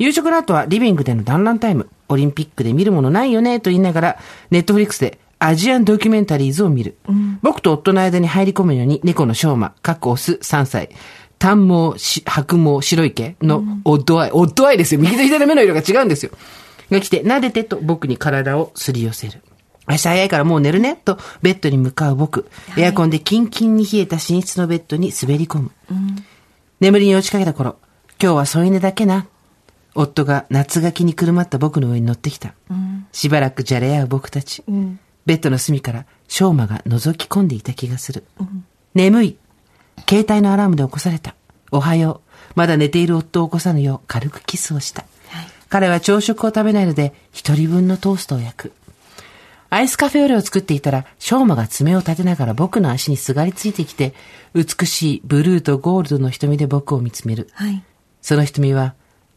[0.00, 1.88] 夕食の後はリビングでの団らんタイム。
[2.08, 4.18] オリンピックで見るものないよね、と言いながら、
[4.50, 6.96] ネットフリックスでアジアンドキュメンタリーズを見る。
[7.42, 10.90] 僕と夫の間に入り込むように猫の翔馬、かっこオス3歳。
[11.38, 14.30] 短毛、し白毛、白い毛のオッドアイ。
[14.32, 15.00] オッドアイですよ。
[15.00, 16.32] 右と左の目の色が違うんですよ。
[16.90, 19.42] が来て、撫でてと僕に体をすり寄せる。
[19.88, 22.50] 明日早いからもう寝るねとベッドに向かう僕。
[22.76, 25.70] エアコンでキンキンに冷えた寝室のベッドに滑り込む。
[26.80, 27.76] 眠りに落ちかけた頃、
[28.20, 29.26] 今日は添い寝だけな。
[29.94, 32.54] 夫が夏がきにくるまった僕の上に乗ってきた。
[33.12, 34.62] しばらくじゃれ合う僕たち。
[35.28, 38.24] ベッドの隅から翔馬が覗き込んでいた気がする。
[38.94, 39.36] 眠い。
[40.08, 41.34] 携帯のアラームで起こされた。
[41.70, 42.52] おはよう。
[42.54, 45.04] まだ寝ている夫を起こさぬよう軽くキスをした。
[45.68, 48.72] 彼は朝食を食べないので一人分のトーストを焼く。
[49.68, 54.14] アイスカフェオレを作っていたら、翔馬が爪を立てながら僕の足にすがりついてきて、
[54.54, 57.50] 美しいブルーとゴールドの瞳で僕を見つめる。
[57.52, 57.84] はい。
[58.22, 58.94] その瞳は、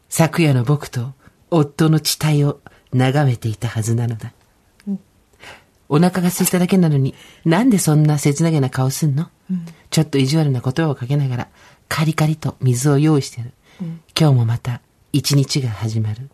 [0.08, 1.12] 昨夜の僕と
[1.50, 2.60] 夫の地体を
[2.94, 4.32] 眺めていたはずなのだ。
[5.92, 9.28] お腹が空いただけなのに、なんでそんな切なげな顔すんの、
[9.90, 11.48] ちょっと意地悪な言葉をかけながら、
[11.86, 13.52] カリカリと水を用意してる。
[14.18, 14.80] 今日もまた、
[15.12, 16.30] 一日が始まる。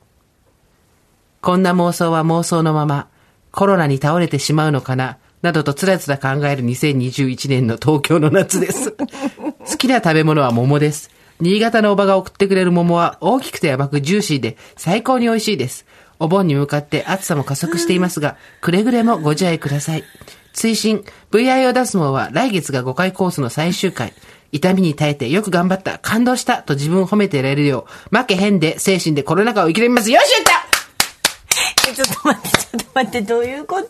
[1.41, 3.09] こんな妄想は妄想のまま、
[3.51, 8.93] コロナに倒れてしまうのかな、などとつらつら考える2021年の東京の夏です。
[9.69, 11.11] 好きな食べ物は桃です。
[11.41, 15.85] 新潟のおばが送ってくれる桃は大きくて甘くジューシーで最高に美味しいです。
[16.21, 20.05] お盆に向かって暑さも加速していますが、くれぐれもご自愛ください。
[20.53, 24.13] 追伸 VIO 脱毛は来月が5回コースの最終回。
[24.51, 30.11] 痛みに耐えてよく頑張った、感動したと自分を褒めてられるよう、負けへんで精神でコロナ禍を生き延びます。
[30.11, 33.89] よしやったえちょっと待って、ちょっと待って、どういうこと?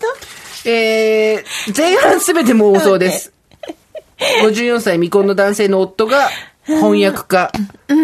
[0.68, 1.44] えー、
[1.76, 3.32] 前半すべて妄想です。
[4.42, 6.28] 54歳未婚の男性の夫が
[6.66, 7.52] 翻訳家、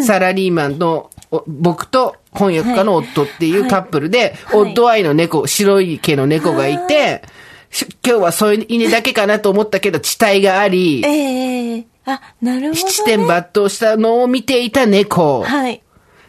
[0.06, 7.22] サラリーマンのお僕と翻訳家の夫っていうカップルで、はい夫愛の猫、白い毛の猫がいて、
[7.70, 12.74] し今日は添い犬だけかなと思ったけど、地帯があり、ええあ、なるほど、ね。
[12.76, 15.42] 七点抜刀したのを見ていた猫。
[15.42, 15.82] はい。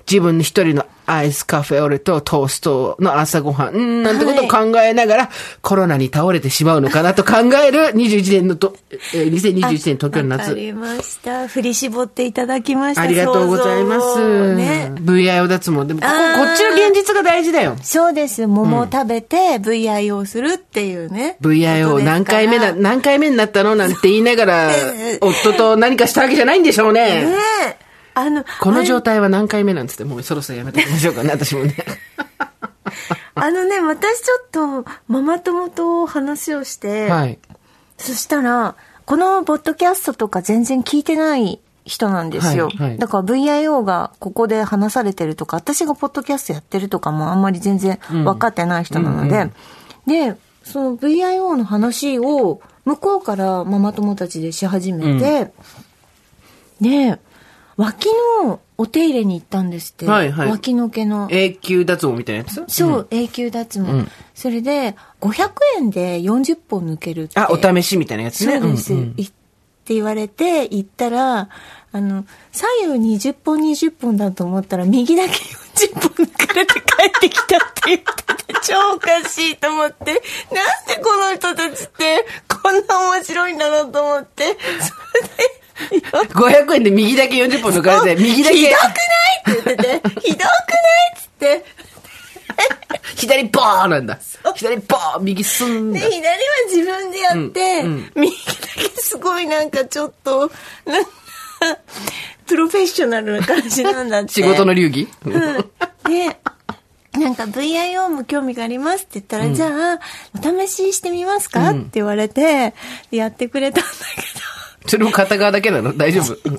[0.09, 5.29] 自分一人のアイスカフェオレとトーストの朝ごはん、うんなんてことを考えながら、
[5.61, 8.75] コロナに倒れてしまうのかなと考える 21年のと、
[9.13, 10.49] えー2021年東京の夏。
[10.49, 11.47] わかりました。
[11.47, 13.01] 振り絞っていただきました。
[13.03, 14.05] ありがとうございます。
[14.05, 14.91] をね。
[14.95, 15.85] VIO 脱毛。
[15.85, 17.75] でもここ、こっちの現実が大事だよ。
[17.83, 18.47] そうです。
[18.47, 21.37] 桃を食べて VIO をするっていうね。
[21.41, 24.71] VIO 何回目だ、何回目になったのなんて言いながら、
[25.21, 27.25] 夫と何かしたわけじゃないんでしょうね。
[27.25, 27.35] ね
[27.81, 27.84] え。
[28.15, 29.15] あの、この状態。
[29.15, 31.75] 態は何回目なんつって、もうそろそろやめておきましょうかね、私もね。
[33.35, 37.37] あのね、私ちょっとママ友と話をして、はい。
[37.97, 38.75] そしたら、
[39.05, 42.67] このポッドキャストとか全然聞いてない人なんですよ。
[42.67, 49.51] はいはいだから VIO がここで話されてるとか、私がポッドキャストやってるとかもあんまり全然分かってない人なので、
[50.07, 55.51] で、その VIO の話を向こうからママ友たちでし始めて、
[56.81, 57.19] で、
[57.77, 58.07] 脇
[58.43, 60.05] のお手入れに行ったんですって。
[60.05, 61.27] はいはい脇の毛の。
[61.29, 62.63] 永久脱毛みたいなやつ？
[62.67, 67.39] そう、永久脱毛、うんそれで、500円で40本抜けるって。
[67.39, 68.59] あ、お試しみたいなやつね。
[68.59, 68.93] そうです。
[68.93, 69.31] んんいっ
[69.85, 71.49] て言われて、行ったら、
[71.91, 78.05] あの、左右20本20本だと思ったら、右だけ40本抜かれて帰ってきたって言って
[78.45, 80.21] て、超おかしいと思って、なんで
[81.01, 82.25] この人たちって、
[82.61, 85.64] こんな面白いんだろうと思って、それで、
[86.09, 88.57] 500円で右だけ40本抜かれて、右だけ。
[88.57, 90.49] ひどくないって言ってて、 ひどくない
[91.13, 91.65] っつって、
[93.15, 94.19] 左ボーンなんだ。
[94.55, 95.99] 左ボーン右スンだ。
[95.99, 96.11] で、。
[96.11, 96.35] 左は
[96.69, 98.11] 自分でやって、うんうん。
[98.15, 100.51] 右だけすごいなんかちょっと、
[100.85, 101.11] なんか、
[102.45, 104.33] プロフェッショナルな感じなんだって。
[104.33, 105.07] 仕事の流儀？
[105.25, 105.33] うん。
[105.33, 106.37] で、
[107.19, 109.99] なんか VIO も興味がありますって言ったら、じゃあ、
[110.37, 112.73] お試ししてみますか、って言われて、
[113.09, 114.21] でやってくれたんだけ
[114.87, 115.95] それも片側だけなの？
[115.97, 116.35] 大丈夫？
[116.35, 116.57] ど、2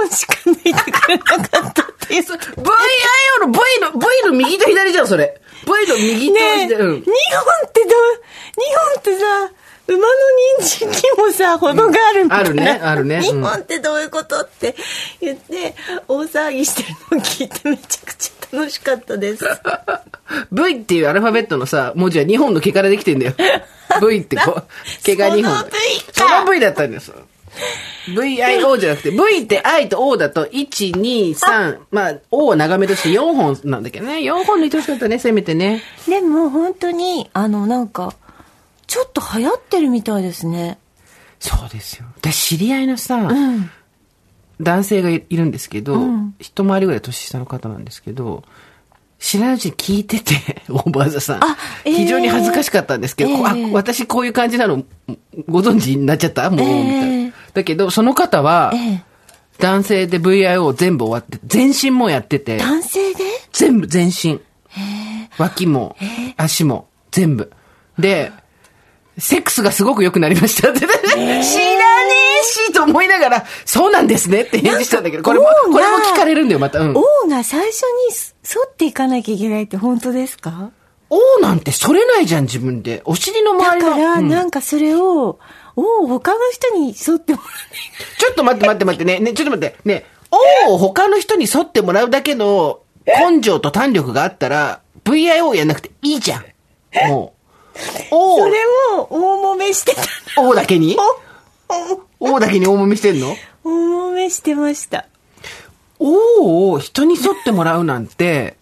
[0.00, 2.22] 本しか抜いてくれなかったっていう。
[2.22, 2.32] VIO
[3.40, 5.40] の V の、V の右と左じゃん、それ。
[5.64, 6.74] V の右と左。
[6.74, 9.24] 2うん本ってどう、2本ってさ、
[9.88, 10.04] 馬の
[10.58, 12.48] 人参にもさ、程があるみたいな。
[12.48, 14.76] あるねあるねうん2本ってどういうことって
[15.20, 15.74] 言って、
[16.06, 19.44] 大騒ぎしてるのを聞いてめちゃくちゃ楽しかったです。
[20.52, 23.34] V っていうアルファベットのさ、文字は2本の毛からできてんだよ。
[24.00, 24.64] V ってこう、
[25.02, 25.54] 毛が2本。
[25.54, 27.16] その V かその V だったんですよ。
[28.08, 34.16] VIO じゃなくて、V って I と O だと、1、2、3、まあ、O は長めとして4本なんだけどね。
[34.18, 35.82] 4本抜いてほしかったね、せめてね。
[36.06, 38.14] でも本当に、あの、なんか、
[38.86, 40.78] ちょっと流行ってるみたいですね。
[41.38, 42.06] そうですよ。
[42.18, 43.70] 私、知り合いのさ、うん。
[44.62, 48.42] 男性がいいるんですけど、うん一回りぐらい年下の方なんですけど、
[49.18, 51.44] 知らないうちに聞いてて、オーバーザさん。
[51.44, 54.82] あえー非常に恥ずかしかったんですけど、えーあ、私こういう感じなの、
[55.48, 56.50] ご存知になっちゃった？
[56.50, 57.32] もう、えーみたいな。
[57.54, 59.02] だけど、その方は、ええ。
[59.58, 63.24] 男性で VIO 全部終わって、全身もやってて、男性で？
[63.52, 64.40] 全部全身。
[65.38, 65.96] 脇も、
[66.36, 67.52] 足も、全部。
[67.98, 68.32] で、
[69.18, 70.80] セックスがすごく良くなりましたって。
[70.80, 71.42] 知らねえ
[72.44, 76.80] しと思いながら、そうなんですねって返事したんだけど、これも、これも聞かれるんだよ、また。
[76.80, 76.94] うん。
[76.96, 80.70] 王が最初に沿っていかなきゃいけないって本当ですか？
[81.10, 83.02] 王なんてそれないじゃん、自分で。
[83.04, 83.90] お尻の周りの。
[83.90, 85.38] だから、うんなんかそれを、
[85.76, 87.44] 王他の人に沿ってもら
[88.18, 89.20] ちょっと待って待って待ってね。
[89.20, 89.76] ね、ちょっと待って。
[89.84, 90.06] ね、
[90.66, 96.44] 王を他の人に沿ってもらうだけの根性と胆力があったら、VIO やんなくていいじゃん。
[97.08, 97.41] もう。
[98.10, 98.58] 王そ、れ
[98.98, 99.94] を大揉めして
[100.34, 100.96] た王だけに？
[102.20, 103.34] 王だけに大揉みしてんの？
[103.64, 105.06] 大揉めしてました。
[105.98, 108.56] 王を人に沿ってもらうなんて、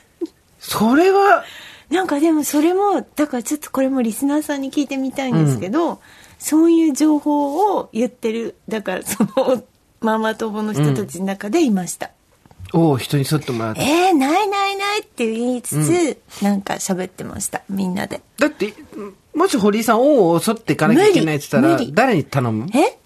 [0.60, 1.44] それは、
[1.90, 6.00] なんかでもそれも、だからちょっとこれもリスナーさんに聞いてみたいんですけど、
[6.38, 9.62] そういう情報を言ってる、だからその
[10.00, 12.08] ママ友の人たちの中でいました。
[12.08, 12.10] お
[12.76, 13.80] お人に沿ってもらって。
[13.82, 18.20] えー、ないないないって言いつつ、なんか喋ってました、みんなで。
[18.38, 18.74] だって、
[19.34, 22.66] もし堀井さん、王を沿っていかなきゃいけないって言ったら誰に頼む？
[22.74, 22.98] え？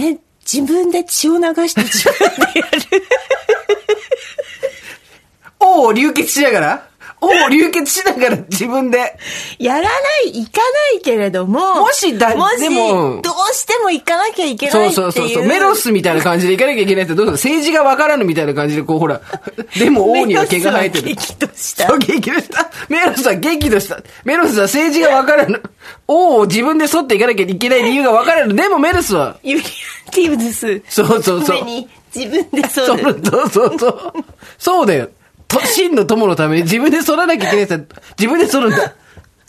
[0.00, 0.18] え、
[0.50, 2.18] 自分で血を流して自分
[2.52, 2.80] でやる？
[5.60, 6.88] 王を流血しながら？
[6.91, 6.91] 王
[7.22, 9.16] を流血しながら自分で。
[9.58, 9.88] やらな
[10.24, 10.60] い、行か
[10.92, 15.02] ないけれども、もしだもしでもどうしても行かなきゃいけなそいうっていう。
[15.04, 15.44] そうそうそう。
[15.46, 17.52] メロスみたいな感じで行かなきゃいけないってどうする？
[17.52, 19.20] 政治がわからぬみたいな感じで、こうほら。
[19.78, 21.08] でも王には毛が生えてる。
[21.08, 22.70] 激怒したそう、激怒した。
[22.88, 23.98] メロスは激怒した。
[24.24, 25.62] メロスは政治がわからぬ。
[26.08, 28.54] 王を自分で沿っていかなきゃいけない理由がわからぬ。
[28.54, 30.82] でもメロスは、ユリアン・ティブス。
[30.88, 31.64] そうそうそう
[32.14, 34.12] 自分でそうそうそうそう。
[34.58, 35.08] そうだよ。
[35.52, 38.94] と真の友のために自分で剃らなきゃいけないって自分で剃るんだ。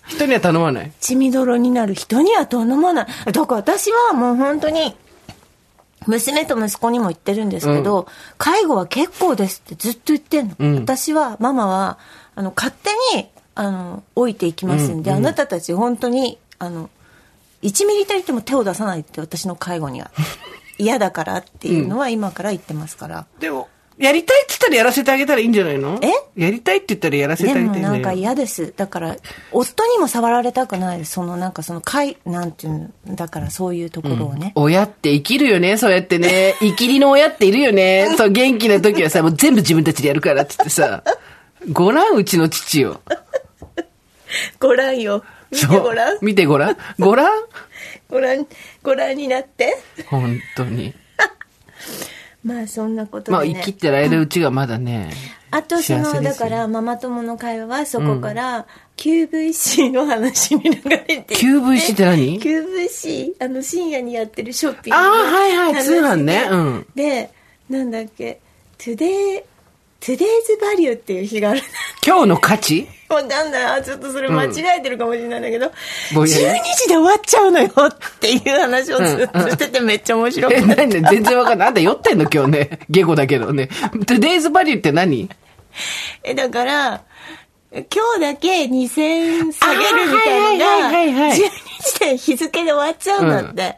[0.07, 0.91] 人には頼まない。
[0.99, 3.31] 血みどろになる人には頼まない。
[3.31, 4.95] だから私はもう本当に、
[6.05, 10.81] 娘と息子にも言ってるんですけど、介護は結構ですってずっと言ってんの。
[10.81, 11.97] 私は、ママは、
[12.35, 16.89] あの、勝手に、あの、置いていきますんで、あなたたち本当に、あの、
[17.61, 20.11] 1ミリたりとも手を出さないって私の介護には。
[20.77, 23.25] 嫌だからっていうのは今から言ってますから。
[23.39, 23.69] でも、
[24.03, 25.97] やりたいって言ったらやらせてあげたらいいんじゃないの？
[26.01, 26.11] え？
[26.35, 28.73] やりたいって言ったらやらせてあでげたいんだよもなんか嫌です。
[28.75, 29.15] だから、
[29.53, 31.13] 夫にも触られたくないです。
[31.13, 34.51] そのなんかその、かい、なんていうの、だからそういうところをね。
[34.55, 36.55] 親って生きるよね、そうやってね。
[36.61, 38.13] 生きりの親っているよね。
[38.17, 41.03] そう、元気な時はさ、もう全部自分たちでやるからって言ってさ。
[41.71, 42.99] ごらん、うちの父よ。
[44.59, 45.23] ご覧よ。
[45.51, 46.17] 見てごらん。
[46.21, 46.77] 見てごらん？
[46.99, 47.43] ごらん？
[48.09, 48.47] ご覧、
[48.81, 49.77] ご覧になって。
[50.07, 50.93] 本当に。
[52.43, 53.61] まあそんなことまあ、でね。
[53.63, 55.11] 生きてられるうちがまだね。
[55.51, 58.65] あとその、だからママ友の会話はそこから
[58.97, 62.39] QVC の話に流れてて QVC って何？
[62.41, 66.47] QVC、あの深夜にやってるショッピングああ、はいはい、話通販ね。
[66.49, 66.87] うん。
[66.95, 67.29] で、
[67.69, 68.41] なんだっけ、
[70.03, 70.25] Today、Today's
[70.77, 71.61] Value っていう日がある
[72.05, 72.85] 今日の価値？
[73.07, 73.63] わかんない。
[73.79, 75.67] あちょっとそれ間違えてるかもしれないんだけど、
[76.11, 80.75] 12ぼんやり時で終わっちゃうのよっていう話をずっとしててめっちゃ面白くえ、て。
[80.75, 81.01] 何？
[81.01, 81.67] ね全然わかんない。
[81.69, 82.79] あんた酔ってんの今日ね。
[82.89, 83.69] 下戸だけどね。
[83.71, 85.29] Today's value って何？
[86.23, 87.03] え、だから、
[87.71, 87.83] 今
[88.15, 91.41] 日だけ2000円下げるみたいなのが、あーはいはいはいはい12
[91.93, 93.77] 時で日付で終わっちゃうんだって。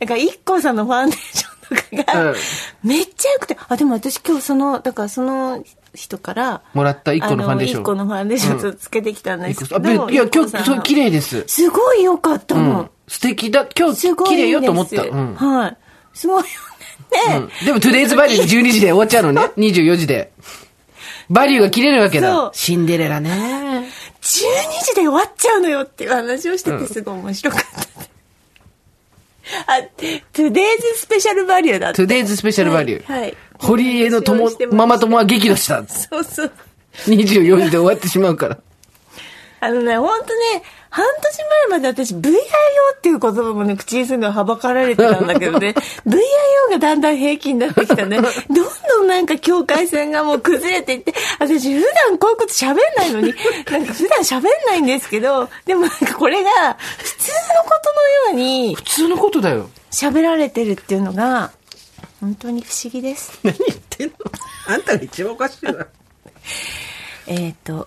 [0.00, 2.34] だから、IKKO さんのファンデーションとかが、うん
[2.82, 5.64] めっちゃ良くて、あ、でも私今日その、だからその
[5.94, 7.82] 人から、もらった1個のファンデーション。
[7.82, 11.44] 1個のファンデーションをつけてきたんですけど、いや、今日、そう、綺麗です。
[11.46, 12.64] すごい良かったうの。
[12.80, 12.90] ん。
[13.08, 13.66] 素敵だ。
[13.78, 15.02] 今日、綺麗よと思った。
[15.02, 15.34] うん。
[15.34, 15.76] はい。
[16.14, 16.44] すごいよ
[17.28, 17.36] ね。
[17.36, 19.50] うんでも、トゥデイズバリュー12時で終わっちゃうのね。
[19.56, 20.32] 24時で。
[21.30, 22.50] バリューが切れるわけだ。
[22.52, 23.88] シンデレラね。
[24.20, 27.93] 12時で終わっちゃうのよっていう話をしててすごい面白かった。
[29.66, 31.96] あ、トゥデイズスペシャルバリューだって。
[31.96, 33.04] トゥデイズスペシャルバリュー。
[33.04, 33.20] はい。
[33.22, 35.86] はい堀江の友ママ友は激怒した。
[35.86, 36.52] そうそう。
[37.06, 38.58] 24時で終わってしまうから。
[39.60, 40.62] あのね、ほんとね、
[40.94, 41.36] 半年
[41.70, 42.30] 前まで私 VIO
[42.94, 45.74] っていう言葉もね、口にするのははばかられてたんだけどね、
[46.06, 46.20] VIO
[46.70, 48.20] がだんだん平気になってきたね。
[48.22, 53.34] どんどんなんか境界線がもう崩れていって、私普段こういうこと喋んないのに、
[53.72, 59.68] なんか普段喋んないんですけど、でもなんかこれが普通のことのように普通のことだよ。
[59.90, 61.50] 喋られてるっていうのが、
[62.20, 63.36] 本当に不思議です。
[63.42, 64.14] 何言ってんの？
[64.68, 65.88] あんたが一番おかしいわ。
[67.26, 67.84] えっ、と、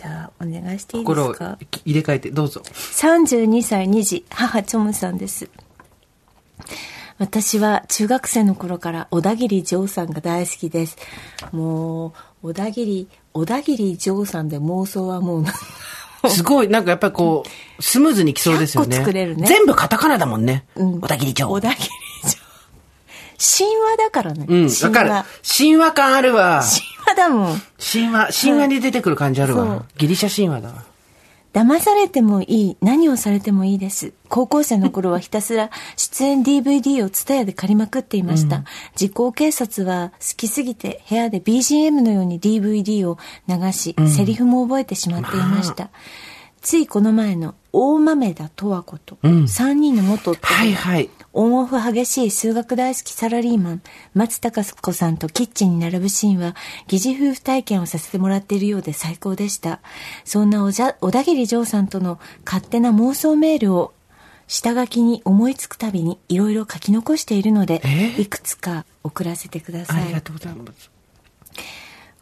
[0.00, 1.58] じゃあお願いしていいですか？
[1.84, 2.62] 入れ替えて、どうぞ。
[2.62, 5.50] 32歳2児、母チョムさんです。
[7.18, 10.96] 私は中学生の頃から小田切丈さんが大好きです。
[11.50, 17.42] もう、小田切、小田切丈さんで妄想はもう、すごい、なんかやっぱりこ
[17.78, 18.98] う、スムーズに来そうですよね。
[18.98, 20.64] 100個作れるね全部カタカナだもんね。
[20.76, 21.44] うん小田切町。
[21.44, 21.88] 小田切
[22.22, 22.38] 丈。
[23.40, 24.46] 神話だからね。
[24.48, 25.58] うん、わ神かる話。。
[25.58, 26.62] 神話感あるわ。
[26.62, 27.62] 神話だもん。
[27.78, 29.84] 神話、神話に出てくる感じあるわ。
[29.96, 30.84] ギリシャ神話だわ。
[31.52, 32.76] 騙されてもいい。
[32.80, 34.12] 何をされてもいいです。
[34.28, 38.64] 高校生の頃はひたすら出演 DVD をツタヤで借りまくっていました。
[38.94, 45.90] 時効警察は好きすぎて部屋で BGM のように DVD を流し、セリフも覚えてしまっていました。
[46.60, 51.08] ついこの前の大豆田十和子と、3人の元夫がはいはい。
[51.38, 53.82] オンオフ激しい数学大好きサラリーマン、
[54.12, 56.56] 松たか子さんとキッチンに並ぶシーンは、
[56.88, 59.78] 疑似夫婦体験をさせてもらっているようで最高でした。
[60.24, 63.94] そんなおじゃ小田切丈さんとの勝手な妄想メールを、
[64.48, 70.08] 下書きに思いつくたびにいろいろ書き残しているので、えいくつか送らせてくだあさい。
[70.08, 70.90] りがとうございます。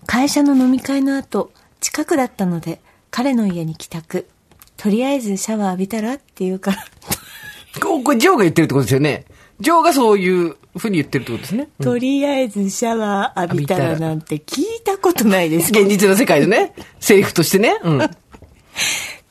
[0.04, 4.28] 会社の飲み会の後、近くだったので、彼の家に帰宅。
[4.76, 6.16] とりあえずシャワー浴びたら？
[6.16, 6.84] って言うから、
[7.80, 9.24] ここれ、ジョーが言ってるってことですよね。
[9.60, 11.68] ジョーがそういうふうに言ってるってことですね。
[11.82, 15.70] とりあえずシャワー浴びたらなんて聞いたことないです。
[15.72, 16.74] 現実の世界でね。
[17.00, 17.78] セリフとしてね。
[17.82, 18.00] うん。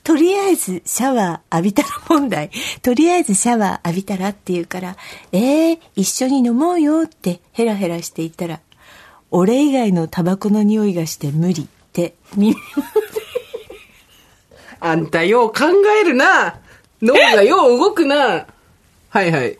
[0.04, 2.50] とりあえずシャワー浴びたら問題。
[2.82, 4.98] とりあえずシャワー浴びたらって言うから、
[5.32, 8.60] えー、一緒に飲もうよってヘラヘラしていったら、
[9.32, 12.56] 俺以外のタバコの匂いがして無理って耳
[14.80, 15.66] あんたよう考
[16.02, 16.60] えるな。
[17.02, 18.48] 脳がよう動くな。
[19.10, 19.58] はいはい。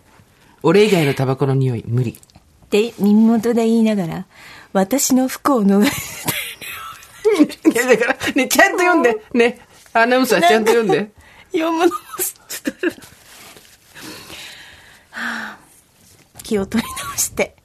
[0.64, 2.12] 俺以外のタバコの匂い、無理。
[2.12, 4.26] って耳元で言いながら、
[4.74, 6.34] 私の服を脱がせて
[7.72, 9.24] いや、だから、ね、ちゃんと読んで。
[9.34, 9.60] ね。
[9.94, 11.12] アナウンサーちゃんと読んで。
[11.52, 12.88] 読むのもちょっと、
[15.12, 15.58] はあ
[16.44, 17.56] 気を取り直して。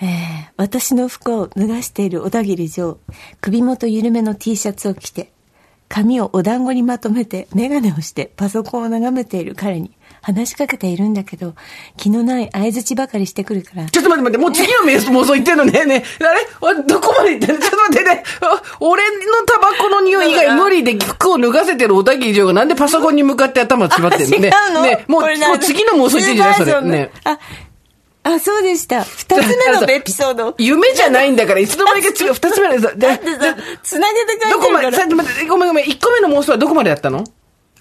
[0.00, 0.30] えー
[0.60, 2.98] 私の服を脱がしている小田切城、
[3.40, 5.32] 首元緩めの T シャツを着て、
[5.90, 9.90] 髪をお団子にまとめて、メガネをしてパソコンを眺めている彼に
[10.22, 11.54] 話しかけているんだけど、
[11.96, 15.84] 気のない相槌ばかりしてくるから、ちょっと待って待って、もう次の瞑想言ってんのね。
[15.84, 16.78] ね、あれ？
[16.78, 17.60] あどこまで言ってんの？
[17.60, 18.22] ちょっと待ってね。
[18.40, 24.38] あ俺のタバコの匂い以外無理で服を脱がせてる小田切城がなんでパソコンに向かって頭縛ってんの？
[24.38, 24.48] ね。
[24.48, 24.82] 違うの？
[24.82, 26.80] ね、もう、もう次の妄想言ってんじゃないそれ。
[26.82, 27.10] ね。
[27.24, 27.40] あ、
[28.22, 29.02] あ、そうでした。
[29.02, 30.54] 二つ目のエピソード。
[30.60, 32.34] 夢じゃないんだから、いつの間にか違う。
[32.34, 35.08] 二つ目のだってさ、つなげて書どこまで、いてるから。
[35.08, 35.88] さ待って、ごめんごめん。
[35.88, 37.24] 一個目の妄想はどこまでやったの？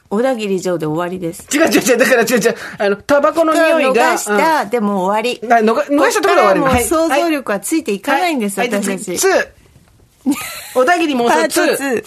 [0.10, 1.46] 小田切城で終わりです。
[1.56, 1.98] 違う違う違う。
[1.98, 2.56] だから違う違う。
[2.80, 4.14] あの、タバコの匂いが。
[4.14, 5.40] 逃した、でも終わり。
[5.54, 9.28] あ逃逃したところで終わりもうはい想像力はついていかないんです、はい私たち。
[9.28, 9.54] はい
[10.26, 10.34] 2。
[10.74, 12.02] 小田切妄想2。
[12.02, 12.04] 2。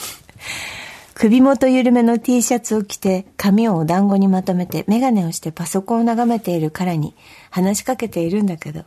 [1.15, 7.15] 首元緩めの T シャツを着て、髪をお団子にまとめて、メガネをしてパソコンを眺めている彼に
[7.53, 8.85] 話しかけているんだけど、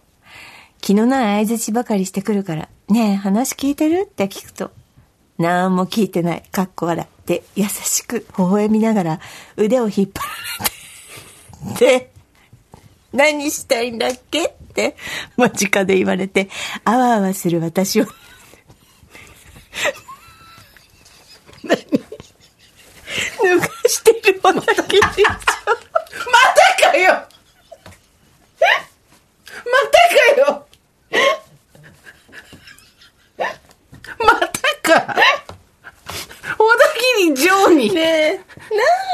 [0.82, 4.08] 気のない相づちばかりしてくるから、ねえ、話聞いてる？
[4.10, 4.72] って聞くと、
[5.38, 9.20] なんも聞いてない、かっこ笑って、優しく微笑みながら
[9.56, 10.22] 腕を引っ張
[11.68, 12.12] られて、で、
[13.14, 14.48] 何したいんだっけ？
[14.48, 14.96] って
[15.38, 16.50] 間近で言われて、
[16.84, 18.12] あわあわする私を脱
[21.72, 21.78] が
[23.88, 25.30] してる小田切城。
[25.30, 25.40] ま
[26.52, 27.22] たかよま
[29.92, 29.98] た
[30.36, 30.66] かよ
[34.20, 34.50] また
[34.82, 35.16] か
[36.58, 36.84] 小田
[37.28, 38.40] 切城に、ねえ、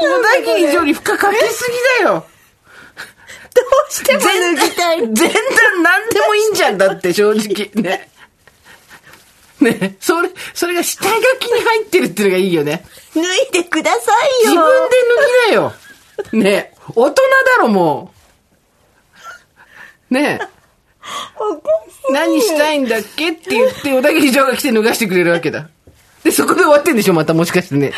[0.02, 2.26] 小田切城に負荷かけすぎだよ
[3.54, 5.00] どうしても脱ぎたい。
[5.00, 5.30] 全然
[5.84, 6.50] 何でもいい
[7.14, 8.10] 正直ね。
[9.62, 12.84] ねそれそれが下書きに入ってるっていうのがいいよね。
[13.16, 14.12] 脱いでくださ
[14.44, 14.52] いよ。
[14.52, 15.74] 自分で脱ぎなよ。
[16.34, 18.12] ね大人だろも
[20.10, 20.14] う。
[20.14, 20.40] ね。
[22.12, 25.70] 何したいんだっけって言って小田切城が来て脱がしてくれるわけだ。
[26.24, 27.94] でそこで終わってんでしょまたもしかしてね。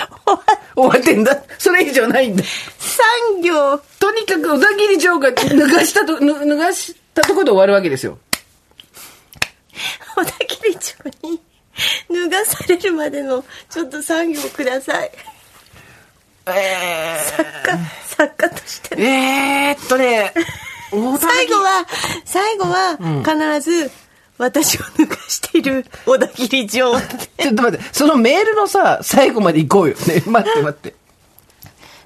[0.75, 1.43] 終わってんだ。
[1.57, 2.43] それ以上ないんだ。
[2.79, 3.77] 産業。
[3.99, 8.17] とにかく小田切城が脱がしたと脱脱がしたところで終わるわけですよ
[10.15, 11.41] 小田切城に
[12.09, 15.11] 脱がされるまでのちょっと産業ください。
[16.45, 19.01] え作家、作家としてー、。
[19.01, 20.33] えーっとね
[21.19, 21.85] 最後は、
[22.23, 23.91] 最後は、必ず、
[24.37, 26.69] 私を脱がしている小田切城。
[26.69, 29.95] ちょっと待って、そのメールのさ、最後まで行こうよ。
[29.95, 30.95] ね、 待って待って。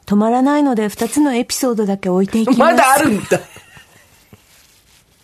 [0.05, 2.59] 止まらないので、二つのエピソードだけ置いていきます。
[2.59, 3.39] まだあるんだ。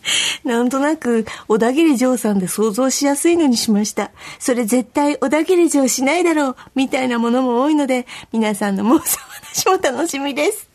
[0.43, 4.11] なんとなく、小田切城さんで想像しやすいのにしました。
[4.39, 9.19] それ絶対小田切城しないだろう、みたいなものも多いので、皆さんの妄想
[9.53, 10.67] 話も楽しみです。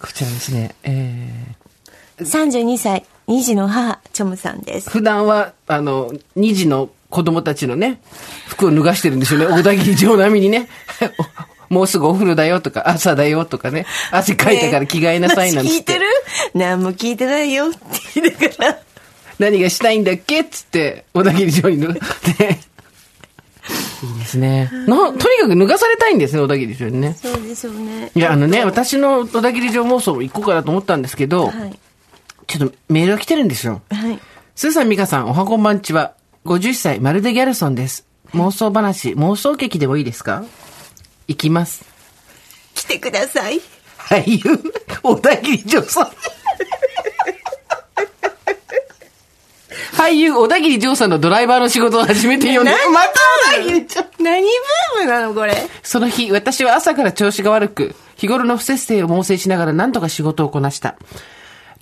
[0.00, 1.54] こちらですね、え
[2.20, 4.90] 32歳、2児の母、チョムさんですー、。
[4.90, 8.00] 普段は、あの、2児の子供たちのね、
[8.48, 9.46] 服を脱がしてるんですよね。
[9.46, 10.68] 小田切城並みにね。
[11.68, 13.86] もうすぐお風呂だよとか、朝だよとかね。
[14.10, 15.70] 汗かいたから着替えなさいなんて。
[15.70, 16.06] 話聞いてる？
[16.54, 17.78] 何も聞いてないよって
[18.20, 18.78] 言いながら。
[19.38, 21.96] 何がしたいんだっけっつって、小田切城に脱がっ
[22.36, 22.58] て。
[24.02, 24.70] いいですね。
[24.86, 27.14] な、とにかく脱がされたいんですね、小田切城にね。
[27.14, 28.10] そうでしょうね。
[28.14, 31.78] いや、あのね、私の小田切城妄想行こうかなと思ったんですけど、はい。
[32.46, 33.82] ちょっとメールが来てるんですよ。
[33.90, 34.18] はい。
[34.54, 36.14] スーさん、ミカさん、おはこんばんちは。
[36.46, 38.06] 50歳、まるでギャルソンです。
[38.32, 40.44] 妄想話、妄想劇でもいいですか？
[41.28, 41.84] 行きます。
[42.74, 43.60] 来てください。
[43.98, 44.58] 俳優、
[45.02, 46.10] 小田切城さん。
[49.92, 52.74] 俳優、小田切城さんのドライバーの仕事を始めて4年。
[52.74, 53.12] 何また
[53.62, 55.54] 小田切城何ブームなのこれ？
[55.82, 60.96] その日、私は朝から調子が悪く、日頃の不節制を猛省しながら何とか仕事をこなした。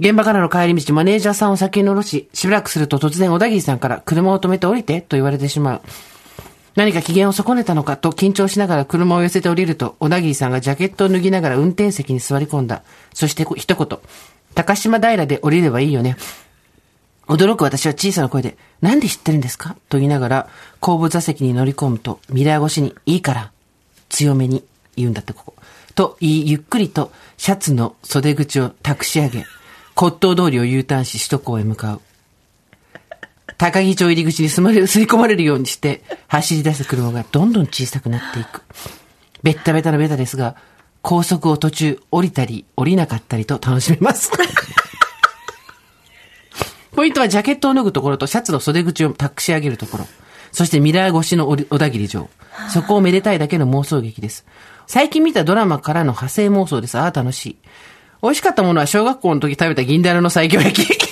[0.00, 5.80] 現場からの帰り道、マネージャーさんを先に降ろし、しばらくすると突然小田切さんから車を止めて降りてと言われてしまう。
[6.76, 12.82] 何か機嫌を損ねたのかと緊張しながら車を寄せて降りると、小田切さんがジャケットを脱ぎながら運転席に座り込んだ。
[13.14, 13.98] そして一言、
[14.54, 16.16] 高島平で降りればいいよね。
[17.26, 19.74] 驚く私は小さな声で、なんで知ってるんですか？
[19.88, 20.48] と言いながら、
[20.80, 23.50] 後部座席に乗り込むと、ミラー越しに、いいから、
[24.08, 24.62] 強めに
[24.96, 25.54] 言うんだって、ここ。
[25.94, 29.44] と言い、ゆっくりと、シャツの袖口を託し上げ、
[29.96, 32.00] 骨董通りを U ターンし、首都高へ向かう。
[33.58, 38.62] 高木町入り口に吸まれる、吸い込まれるようにして、走り出す車がどんどん小さくなっていく。
[39.42, 40.56] ベッタベタなベタですが、
[41.00, 44.32] 高速を途中降りたり降りなかったりと楽しめます。
[46.92, 50.06] ポイントはジャケットを脱ぐところとシャツの袖口を託し上げるところ。
[50.50, 52.28] そしてミラー越しの小田切城。
[52.72, 54.44] そこをめでたいだけの妄想劇です。
[54.86, 56.98] 最近見たドラマからの派生妄想です。
[56.98, 57.56] ああ、楽しい。
[58.22, 61.05] 美味しかったものは小学校の時食べた銀だらの西京焼き。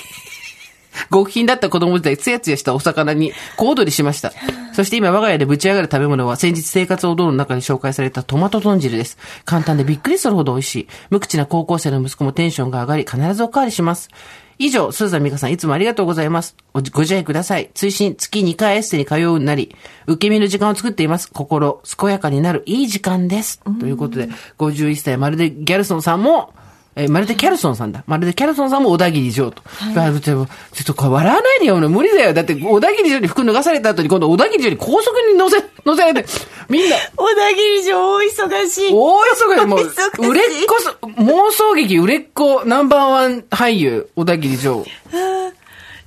[1.11, 4.31] 極貧だった子供時代、つやつやしたお魚に小躍りしました。
[4.73, 9.17] そして今我が家でぶち上がる食べ物は先日生活をどうの中で紹介されたトマト豚汁です。
[9.45, 10.87] 簡単でびっくりするほど美味しい。
[11.09, 14.09] 無口な高校生の息子もテンションが上がり、必ずおかわりします。
[14.57, 16.55] 以上、スーザンミカさんいつもありがとうございます。
[16.73, 17.71] おご自愛ください。
[17.73, 19.75] 追伸月2回エッセに通うなり、
[20.07, 21.29] 受け身の時間を作っています。
[21.31, 23.61] 心、健やかになるいい時間です。
[23.79, 26.53] ということで、51歳、まるでギャルソンさんも、
[26.97, 28.03] えーまるでキャルソンさんだ。
[28.07, 29.61] まるでキャルソンさんも小田切城と。
[29.97, 31.77] あのちょっとちょっとこれ笑わないでよ。
[31.89, 32.33] 無理だよ。
[32.33, 36.29] だって、小田切城に服脱がされた後に、今度小田切城に高速に乗せ、乗せられて、
[36.69, 38.89] みんな、小田切城大忙しい。
[38.93, 40.91] 大忙し、もう、売れっ子そ、
[41.21, 44.85] 妄想劇売れっ子ナンバーワン俳優、小田切城。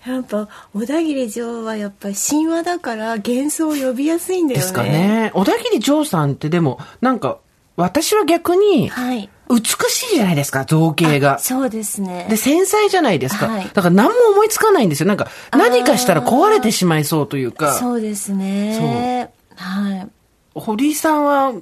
[0.07, 4.62] やっぱ小田切城はやっぱり神話だから幻想を呼びやすいんだよね。
[4.62, 5.30] ですかね。
[5.34, 7.39] 小田切城さんってでも、なんか、
[7.79, 9.31] 私は逆に、はい。
[9.49, 11.39] 美しいじゃないですか、造形が。
[11.39, 12.26] そうですね。
[12.29, 13.47] で、繊細じゃないですか。
[13.47, 15.07] はいだから何も思いつかないんですよ。
[15.07, 17.74] なんか、何かしたら壊れてしまいそうというか。
[17.74, 19.31] そうですね。
[19.55, 20.09] はい。
[20.55, 21.55] 堀井さんは、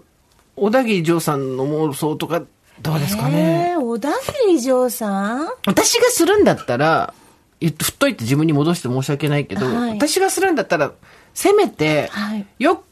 [0.57, 2.43] 小田切城さんの妄想とか、
[2.81, 3.75] どうですかね。
[3.75, 4.09] えー、小田
[4.49, 5.49] 切城さん？
[5.67, 7.13] 私がするんだったら、
[7.61, 10.93] 言っ振っといて自分に戻して申し訳ないけど、はい私がするんだったら、
[11.35, 12.83] せめて、はいよ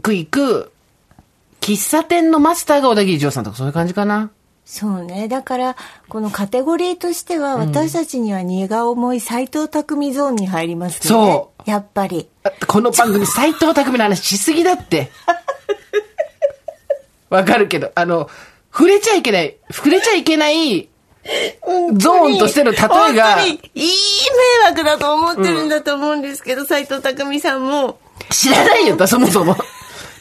[0.00, 0.72] く行く、
[1.66, 4.30] 喫茶店のマスターが小田切城さんとかそういう感じかな。
[4.64, 5.26] そうね。
[5.26, 5.76] だから、
[6.08, 11.08] このカテゴリーとしては、私たちには荷が重い斎藤匠ゾーンに入りますね。。
[11.08, 12.28] そうやっぱり。
[12.44, 15.10] あこの番組、斎藤匠の話しすぎだって。
[17.30, 18.30] わかるけど、あの、
[18.72, 20.88] 触れちゃいけない、触れちゃいけない、
[21.94, 27.98] ゾーンとしての例えがいい迷惑だと思ってるんだと思うんですけど、斎藤匠さんも。
[28.30, 29.56] 知らないよ、そもそも。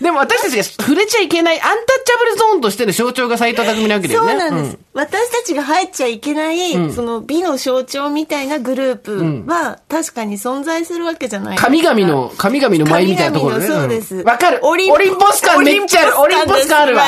[0.01, 4.33] でも私たちが触れちゃいけないアンタッチャブルゾーンとしての象徴が斎藤匠なわけだそよね。
[4.33, 4.77] うなんです。
[4.93, 13.67] 私たちが入っちゃいけない、その美の象徴みたいなグループは、確かに存在するわけじゃない神々の、神々の舞みたいなところね。
[13.67, 14.23] そうです。
[14.23, 14.59] んわかる。
[14.63, 16.19] オオリリンポス感めっちゃある。
[16.19, 17.03] オリンポス感あるわ。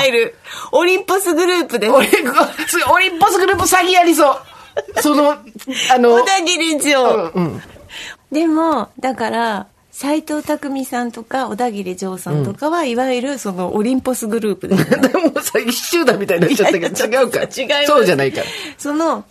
[0.72, 1.92] オリンポスグループです。
[1.94, 4.38] オリンポスグループ詐欺やりそう。
[5.02, 7.32] その、あの、 小田切城。
[7.36, 7.62] うんうん。
[8.32, 9.68] でも、だから、
[9.98, 15.08] 斎藤匠さんとか、小田切城さんとかは、いわゆるそのオリンポスグループです、ね。
[15.08, 17.40] で もさ、一周だみたいになっちゃったけど、違うか。
[17.42, 18.46] 違いますそうじゃないから。
[18.78, 19.26] その、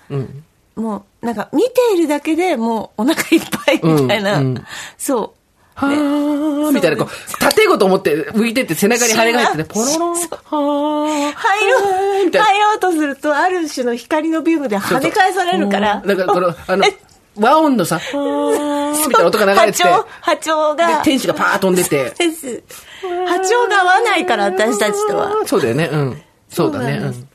[0.75, 4.39] もう、なんか、見ているだけでもうお腹いっぱいみたいな。
[4.39, 4.64] うんうん
[4.99, 5.39] そう。
[5.77, 11.79] はーみたいな、こう、縦ごと思って浮いてって背中に羽が入ってて、ポロロン、はー入ろ
[12.25, 16.03] う、入ろうとすると、ある種の光のビームで跳ね返されるから。
[16.05, 16.85] だから、この、あの、
[17.39, 21.03] 和音のさ、はーみたいな音が流れてて、波長、波長でが。
[21.03, 22.11] 天使がパーッ飛んでて。
[22.18, 22.62] です。
[23.03, 25.32] 波長が合わないから、私たちとは。
[25.47, 26.22] そうだよね、うん。
[26.51, 27.28] そうだね、そうなんですうん。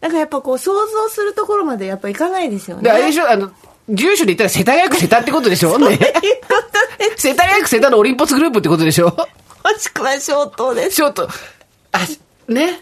[0.00, 2.82] だからやっぱこう、想像するところまでやっぱいかないですよね。
[2.84, 3.50] で、あれでしょ、あの、
[3.88, 5.98] 住所で言ったら世田谷区瀬田ってことでしょね。
[7.16, 9.06] 世田谷区瀬田のオリンポスグループってことでしょ？
[9.06, 9.14] も
[9.78, 10.96] しくは消灯です。
[10.96, 11.28] ショート、
[11.92, 11.98] あ、
[12.48, 12.80] ね。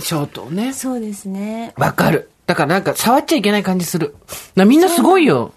[0.00, 0.72] ショートね。
[0.72, 1.72] そうですね。
[1.76, 2.30] わかる。
[2.46, 4.14] だからなんか触っちゃいけない感じする。
[4.54, 5.52] なみんなすごいよ。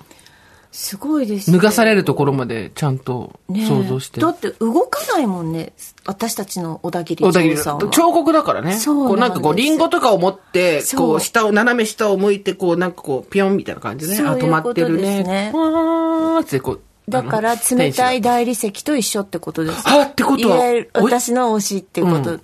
[0.71, 4.21] すごいですよ脱がされるところまでちゃんと想像して。
[4.21, 5.73] だって動かないもんね。
[6.05, 7.87] 私たちの小田切小田切城さんは。
[7.87, 8.75] 彫刻だからね。
[8.75, 14.27] そうなんですこうなんかこう、リンゴとかを持って、こう、下を、斜め下を向いて、こう、なんかこう、ピョンみたいな感じでね。
[14.27, 15.23] あ、止まってるね。
[15.23, 16.81] すねわーってこう。
[17.09, 19.83] だから冷たい天大理石と一緒ってことです。
[19.85, 22.33] あってことは私の推しってこと。
[22.33, 22.41] うん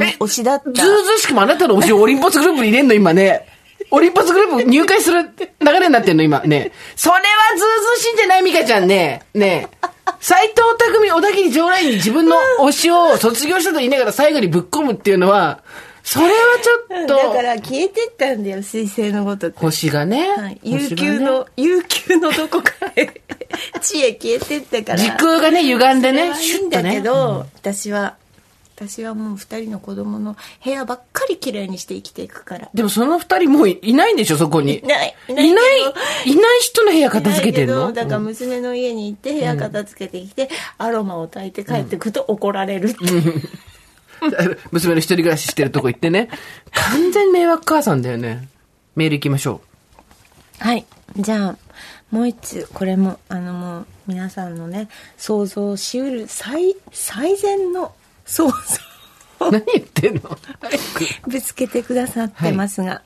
[0.00, 0.70] え推しだった。
[0.72, 3.46] 使ずうずうしくもあなたの推しをオリンポスグループに入れんの今ね。
[3.90, 6.22] オリンポスグループ入会する流れになってんの？
[6.22, 6.72] 今ね。
[6.96, 7.20] それは
[7.56, 7.66] ずうず
[7.96, 8.42] うしいんじゃない？
[8.42, 9.22] ミカちゃんね。
[9.34, 9.68] ね
[10.20, 15.62] 斎藤匠小田切上来に自分の推しを卒業したと言いながら最後にぶっ込むっていうのは、
[16.02, 16.32] それは
[16.62, 17.14] ちょっと。
[17.14, 19.58] だから消えてったんだよ、水星のごとく。
[19.58, 20.30] 星がね。
[20.30, 23.20] はい、悠久の、悠久のどこかへ、
[23.82, 24.98] 地へ消えてったから。
[24.98, 27.02] 時空がね、歪んでね、シュッとね。
[27.02, 28.16] ど、私は、
[28.78, 32.70] 私はもう二人の子供の部屋ばっかり綺麗にして生きていくから。
[32.72, 34.78] でもその二人もういないんでしょ、そこに。
[34.78, 35.14] いない。
[35.28, 37.92] いない、いない人の部屋片付けてんの？
[37.92, 40.48] だから娘の家に行って部屋片付けてきて、
[40.78, 42.98] アロマを焚いて帰ってくると怒られるって。
[44.70, 46.28] 娘の一人暮らししてるとこ行ってね。
[46.72, 48.48] 完全迷惑母さんだよね。
[48.94, 49.60] メール行きましょ
[50.58, 50.86] はい。
[51.16, 51.56] じゃあ、
[52.10, 57.92] もう一つ、これも、あのもう、皆さんのね、想像しうる最、最善の
[58.28, 58.54] 想像
[59.48, 59.52] う。
[59.52, 60.38] 何言ってんの？
[61.26, 63.02] ぶつけてくださってますが、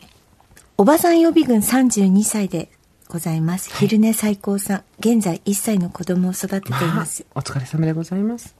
[0.76, 2.70] おばさん予備軍32歳で
[3.08, 3.70] ございます。
[3.78, 4.82] 昼寝最高さん。
[4.98, 7.24] 現在1歳の子供を育てています。
[7.34, 8.54] お疲れ様でございます。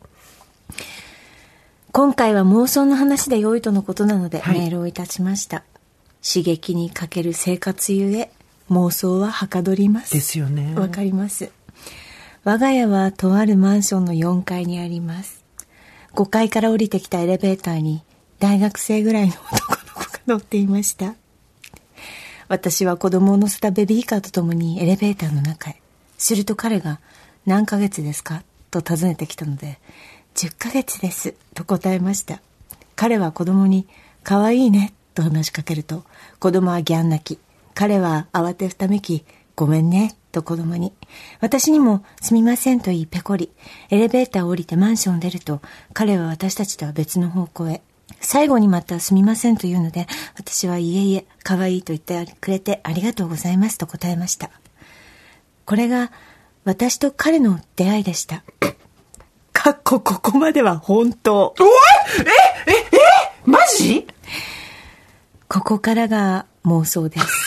[1.90, 5.62] 今回は妄想の話で良いとのことなのではいメールをいたしました。
[6.26, 8.30] 刺激に欠ける生活ゆえ、
[8.70, 10.12] 妄想ははかどります。
[10.12, 10.74] ですよね。
[10.76, 11.50] わかります。
[12.44, 15.41] 我が家はとあるマンションの4階にあります。
[16.14, 18.02] 5階から降りてきたエレベーターに
[18.38, 21.14] 大学生ぐらいの男の子が乗っていました。
[22.48, 25.80] 私は子供を乗せたベビーカーと共にエレベーターの中へ。
[26.18, 27.00] すると彼が
[27.46, 28.42] 何ヶ月ですか？
[28.70, 29.78] と尋ねてきたので、
[30.34, 32.40] 10ヶ月ですと答えました。
[32.94, 33.86] 彼は子供に
[34.22, 36.04] 可愛いねと話しかけると、
[36.38, 37.40] 子供はギャン泣き。
[37.74, 39.24] 彼は慌てふためき、
[39.56, 40.92] ごめんねと子供に。
[41.40, 43.52] 私にもすみませんと言いペコリ。
[43.90, 45.60] エレベーターを降りてマンションを出ると、
[45.92, 47.82] 彼は私たちとは別の方向へ。
[48.20, 50.06] 最後にまたすみませんと言うので、
[50.36, 54.50] 私はいえいえ、可愛いと言ってくれてありがとうございますと答えました。
[55.64, 56.10] これが
[56.64, 58.44] 私と彼の出会いでした。
[59.52, 61.54] かっこここまでは本当。
[61.58, 61.68] おい
[62.66, 62.72] え？
[62.72, 62.74] え？
[62.74, 62.78] え？
[63.44, 64.06] マジ？
[65.48, 67.41] ここからが妄想です。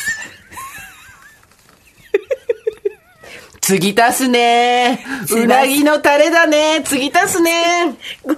[3.65, 8.37] 継ぎ足すねうなぎのタレだね継ぎ足すね ご飯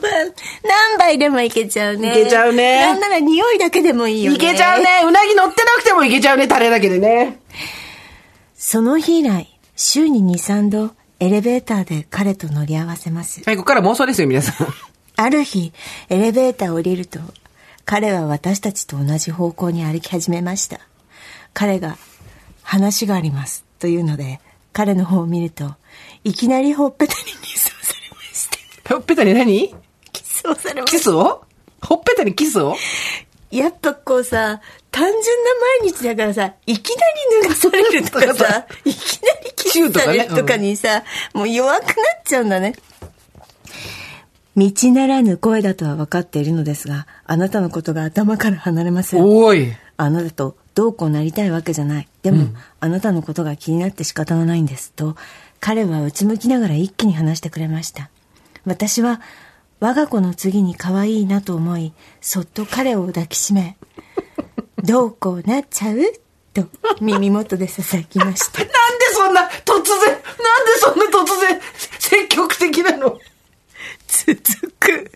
[0.64, 2.12] 何杯でもいけちゃうね。
[2.12, 4.38] いけちゃうねなんなら匂いだけでもいいよね。
[4.38, 4.82] いけちゃう。
[4.82, 7.40] ねうなぎ乗ってなくてもいけちゃうねタレだけでね。
[8.56, 13.42] その日以来、週に2、3度、エレベーターで彼と乗り合わせます。
[13.46, 14.68] はい、ここから妄想ですよ、皆さん。
[15.18, 15.74] ある日、
[16.08, 17.20] エレベーターを降りると、
[17.84, 20.80] 彼は私たちと同じ方向に歩き始めました。
[21.54, 21.98] 彼が、
[22.64, 24.40] 話があります、というので、
[24.78, 25.74] 彼の方を見ると、
[26.24, 28.94] いきなりほっぺたにキスをされました。
[28.94, 29.76] ほっぺたに何？
[30.14, 30.98] キスをされました。
[31.00, 31.44] キスを？
[31.82, 32.76] ほっぺたにキスを？
[33.50, 34.62] やっぱこうさ、
[34.92, 35.22] 単純な
[35.82, 36.96] 毎日だからさ、いきな
[37.42, 41.04] り脱がされるとかさ、 いきなりキスされるとかにさ、
[41.34, 42.76] もう弱くなっちゃうんだね。
[44.56, 49.24] 道ならぬ声だとは分かっているのですが、あなたのことが頭から離れません。
[49.24, 49.74] おい。
[49.98, 52.08] あなたとどうこうなりたいわけじゃない。
[52.22, 52.50] でも、
[52.80, 54.92] あなたのことが気になって仕方がないんです。
[54.92, 55.16] と、
[55.60, 58.12] 彼はうつむきながら一気に話してくれました。
[58.64, 59.20] 私は、
[59.80, 63.76] 我が子の次に可愛いなと思い、そっと彼を抱きしめ、
[64.86, 65.98] どうこうなっちゃう？
[66.54, 66.68] と
[67.02, 68.60] 耳元で囁きました。
[68.62, 68.74] なんで
[69.14, 71.60] そんな突然、なんでそんな突然、
[71.98, 73.20] 積極的なの？
[74.08, 75.12] 続く。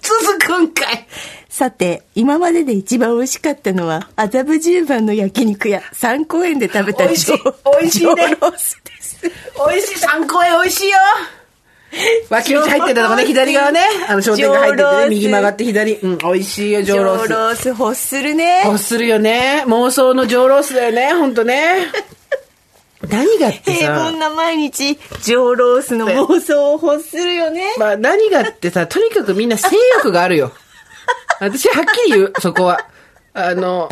[0.00, 1.06] 続くんかい
[1.48, 9.20] さて、今までで一番美味しかったのは、麻布十番の焼肉屋、三公園で食べた美味しい上美味しいね上ロースです。
[9.68, 10.96] 美味しい、参考へ美味しいよ
[12.30, 13.80] 脇道入ってたとこね、左側ね。
[14.08, 15.94] あの商店街入っててね、右曲がって左。
[15.94, 17.28] うん、美味しいよ、上ロース。
[17.28, 18.62] 上ロース欲するね。
[18.66, 19.64] 欲するよね。
[19.66, 21.86] 妄想の上ロースだよね、ほんとね。
[23.06, 27.74] 何がってさ平凡、な毎日、上ロースの妄想を欲するよね。
[27.78, 30.52] まあ何がってさ、とにかくみんな性欲があるよ。
[31.40, 32.86] 私はっきり言う、そこは。
[33.34, 33.88] あの、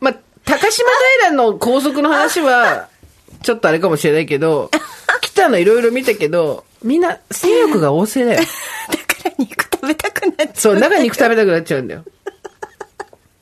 [0.00, 0.88] まあ、高島
[1.20, 2.88] 平の高速の話は、
[3.42, 4.70] ちょっとあれかもしれないけど、
[5.20, 8.40] 来たのいろいろ見たけど、みんな性欲が旺盛だよ。
[8.88, 10.50] だから肉食べたくなっちゃう。
[10.54, 12.04] そう、中肉食べたくなっちゃうんだよ。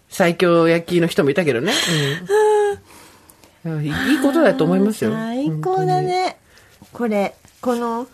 [0.08, 1.72] 最強焼きの人もいたけどね。
[1.72, 2.45] うん。
[3.82, 5.12] いいことだと思いますよ。
[5.12, 6.36] 最高だね。
[6.92, 8.06] これ、この、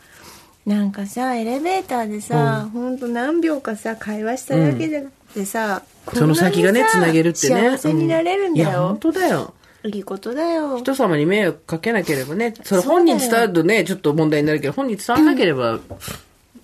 [0.66, 4.88] なんかさ、エレベーターでさ、ほんと何秒かさ、会話しただけ
[5.34, 7.70] でさ、こんその先がね、つなげるってね。
[7.70, 8.98] 幸せになれるんだういや、よ本。
[8.98, 9.54] 当だよ。
[9.84, 10.78] いいことだよ。
[10.78, 15.80] 人様に迷惑かけなければね、それ本人伝わるとね、ちょっと問題になるけど、本人伝わらなければ、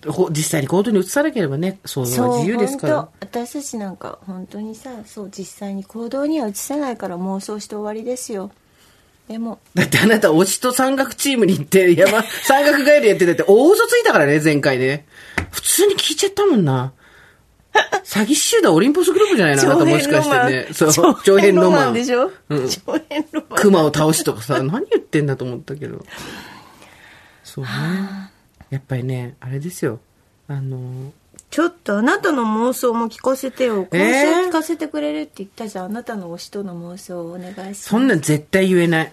[0.07, 3.09] ほ実際に行動に移さなければね、想像は自由ですから。
[3.20, 8.51] 私たちなんか本当にさそう実際に行動には移せないから妄想して終わりですよ
[9.29, 15.07] でもだってあなた、推しと山岳チームに行って、山、山岳ガイドやってたって、大嘘ついたからね、前回ね。
[15.51, 16.93] 普通に聞いちゃったもんな。
[18.05, 20.68] 詐欺師集団オリンポスグループじゃないの あなたもしかしてね。
[20.72, 21.93] そう、長編ロマン。
[21.93, 26.05] でしょ、うん長編ロマン熊を倒しとかさ、何言ってんだと思ったけど。
[27.45, 27.70] そうね。
[28.70, 30.01] やっぱりね、あれですよ。
[30.49, 31.12] あの、
[31.51, 33.87] ちょっとあなたの妄想も聞かせてよ。
[33.93, 34.43] 今えー？
[34.45, 35.85] 週聞かせてくれるって言ったじゃん。
[35.87, 37.83] あなたの推しとの妄想をお願いします。
[37.85, 39.12] そんなん絶対言えない。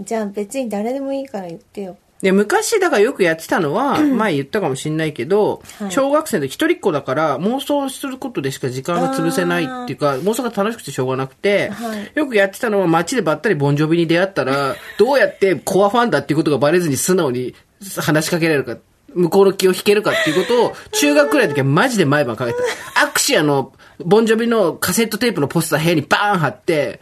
[0.00, 1.96] じゃあ別に誰でもいいから言ってよ。
[2.20, 17.54] で、昔、だからよくやってたのは、 前言ったかもしんないけど、はい小学生で一人っ子だから、妄想することでしか時間が潰せないっていうか、妄想が楽しくてしょうがなくて、はいよくやってたのは街でばったりボンジョビに出会ったら、どうやってコアファンだっていうことがバレずに素直に
[17.98, 18.76] 話しかけられるか、
[19.14, 22.58] 向こうの気を引けるかっていうことを、中学くらいの時はマジで毎晩かけて
[22.94, 23.04] た。
[23.04, 23.72] アクシアの、
[24.04, 27.00] ボンジョビのカセットテープのポスター部屋にバーン貼って、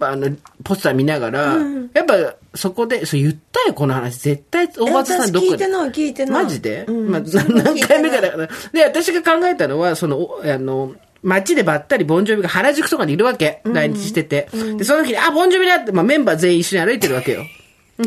[0.00, 1.56] あの、ポスター見ながら、
[1.92, 4.18] やっぱ、そこで、そう言ったよ、この話。
[4.18, 8.48] 絶対、大場さんどこ聞いてない聞いてないマジで、うんまあ、何回目かだから。
[8.72, 13.62] で、私が考えたのは、その、おあの、街でばったりボンジョビが原宿とかにいるわけ。
[13.64, 14.48] 来日してて。
[14.76, 17.44] で、その時に、あ、ボンジョビだって、まあメンバー全員一緒に歩いてるわけよ。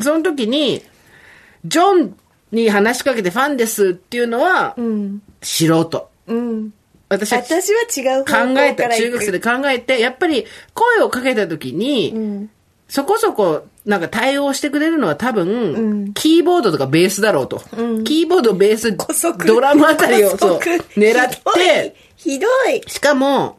[0.01, 0.83] その時に、
[1.65, 2.15] ジョン
[2.51, 5.21] に話しかけてファンですっていうのは、うん。
[5.41, 6.09] 素人。
[6.27, 6.73] うん。
[7.09, 12.49] 私は私は違う方向考えた、中学生で考えて、やっぱり声をかけた時に、うん。
[12.89, 16.13] そこそこ、なんか対応してくれるのは多分、うん。
[16.13, 17.61] キーボードとかベースだろうと。
[17.77, 18.03] うん。
[18.03, 18.95] キーボード、ベース
[19.45, 22.81] ドラムあたりをそう狙って、ひどい。
[22.89, 23.57] しかも、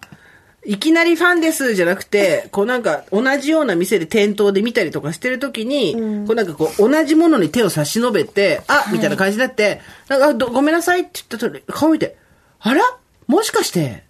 [0.64, 5.94] いきなりファンですじゃなくて、こうなんか同じような店で店頭で見たりとかしてるときに、
[6.26, 6.46] こうなん。
[6.46, 12.16] かこう同じものに手を差し伸べて、あ、みたいな感じになって、なんかごめんなさいって言ったと顔見て、
[12.60, 12.82] あら
[13.28, 14.02] もしかして、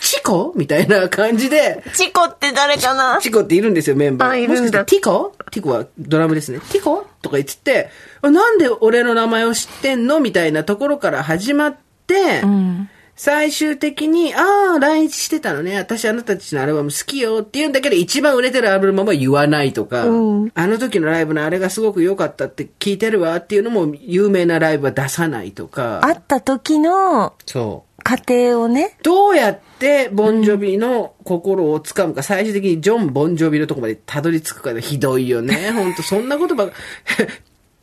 [0.00, 0.54] チコ？
[0.56, 3.18] みたいな感じで、チコって誰かな？
[3.20, 4.28] チコっているんですよ、メンバー。
[4.30, 6.60] あいるんだもしかして、ティコティコはドラムですね。
[6.70, 7.90] ティコとか言って
[8.22, 10.20] なんで俺の名前を知ってんの？
[10.20, 12.88] みたいなところから始まって、うん。
[13.16, 15.76] 最終的に、ああ、来日してたのね。
[15.76, 26.00] 私あなたたちのアルバム好きよって言うんだけど、一番売れてるアルバムは言わないとか、うんあの時のライブのあれがすごく良かったって聞いてるわっていうのも、有名なライブは出さないとか。
[26.00, 27.89] 会った時のそう。
[28.10, 28.96] 過程をね。
[29.04, 35.70] どうやってボンジョビの心をつかむか、最終的にジョン・ボンジョビのとこまでたどり着くかでひどいよね。
[35.70, 36.74] ほんと、そんなことばっか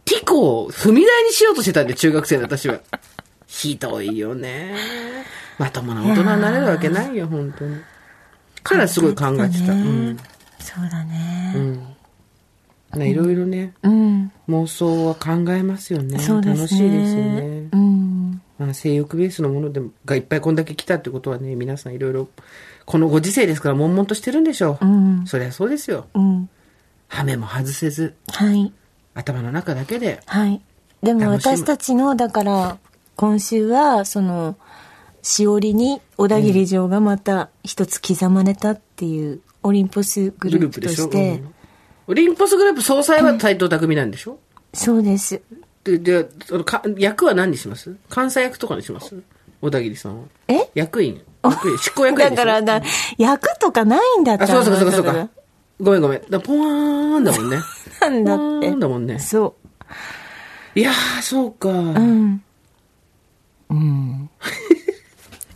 [0.03, 2.81] ティコを踏み台にしようとしてたんで、中学生の私は。
[3.47, 4.75] ひどいよね。
[5.57, 7.77] まともな大人になれるわけないよ、本当に。
[8.65, 9.71] それはすごい考えてた。
[9.71, 10.17] うん。
[10.59, 11.53] そうだね。
[11.55, 12.99] うん。
[12.99, 14.31] ねいろいろね、うん。
[14.49, 16.17] 妄想は考えますよね。
[16.17, 16.27] ね。
[16.27, 17.69] 楽しいですよね。
[17.71, 17.86] うん。
[18.57, 22.27] まあ、性欲ベースのものでもがいっぱいこんだけ来たってことはね、皆さんいろいろ、
[22.85, 24.85] このご時世ですから、悶々としてるんでしょう。
[24.85, 25.27] うん。
[25.27, 26.07] そりゃそうですよ。
[26.13, 26.49] うん。
[27.07, 28.73] ハメも外せず、はい。
[29.13, 30.19] 頭の中だけで。
[30.25, 30.61] はい。
[31.03, 32.77] でも私たちの、だから、
[33.15, 34.57] 今週は、その、
[35.21, 41.53] しおりに小田切城がまた一つ刻まれたっていう、オリンポスグループとして、うん
[42.09, 44.39] オリンポスグループ総裁は斎藤匠なんでしょ、
[44.73, 45.41] そうです。
[45.87, 47.95] で、で、そのか役は何にします？
[48.13, 49.15] 監査役とかにします？
[49.61, 50.27] 小田切さんは。
[50.47, 50.69] え？
[50.75, 51.21] 役員。
[51.43, 52.81] 役員執行役員でしょだから、だ、
[53.17, 54.53] 役とかないんだったあ、ら。
[54.53, 55.29] そうそうそうそうだか。
[55.79, 56.21] ごめんごめん。
[56.29, 57.57] だポワーンだもんね。
[58.01, 58.49] なんだポワ。
[58.61, 59.19] ーンだもんね。
[59.19, 59.55] そ
[60.75, 61.69] いやー、そうか。
[61.69, 61.71] う。
[61.73, 62.43] うん。
[63.69, 64.29] うん。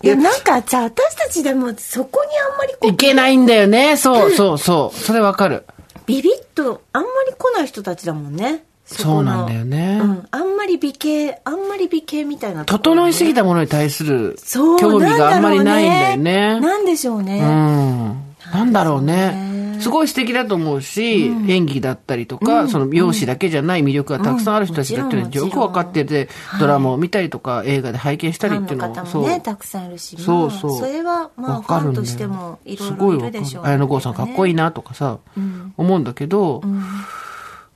[0.03, 3.97] いや、なんか、じゃあ私たちでもそこにあんまりこいけないんだよね。
[3.97, 4.97] そうそうそう。
[4.97, 5.65] それわかる。
[5.67, 8.63] う、ビビッと、あんまり来ない人たちだもんね。
[8.95, 9.99] そうなんだよね。
[10.01, 10.27] うん。
[10.31, 16.59] あんまり美形、あんまり美形みたいなところ整ねいすぎたものに対するそう興味があんまりないんだよね。
[16.59, 17.39] なんでしょうね。
[17.39, 18.31] うん。
[18.53, 19.51] なんだろうね。
[19.51, 19.81] ね。
[19.81, 26.29] すごい素敵だと思うし、演技だったりとか、その容姿だけじゃない魅力がたくさんある人たちだっていうのよくわかってて、
[26.59, 35.73] ドラマを見たりとか、映画で拝見したりっていうのは、の方もね、たくさんいるし、そうまあそうそれは、まあ、ファンとしてもいろいすごろいるるでしょう、綾野剛さんかっこいいなとかさ、ん。
[35.77, 36.61] 思うんだけど、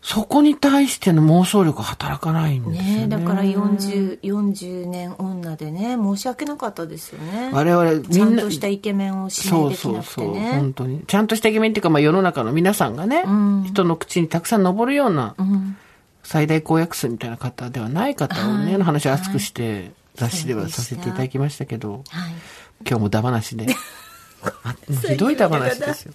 [0.06, 3.08] そこに対しての妄想力が働かないんですよね。
[3.08, 7.50] ねだから40、40年女でね、申し訳なかったですよね。
[7.52, 10.52] 我々みんなちゃんとしたイケメンを指そう名できなくてそうそう、ね。
[10.52, 11.04] 本当に。
[11.08, 15.76] ちゃんとしたイケメンっていうか、まあ世の中の皆さんがね、ん人の口にたくさん上るような、うん
[16.22, 22.34] 最大公約数みたいな方ではない方をね、はいの話を熱くして、雑誌ではさせていただきましたけど、はい。
[22.88, 23.66] 今日もダ話で。
[24.64, 24.76] あ
[25.08, 26.14] ひどいダ話ですよ。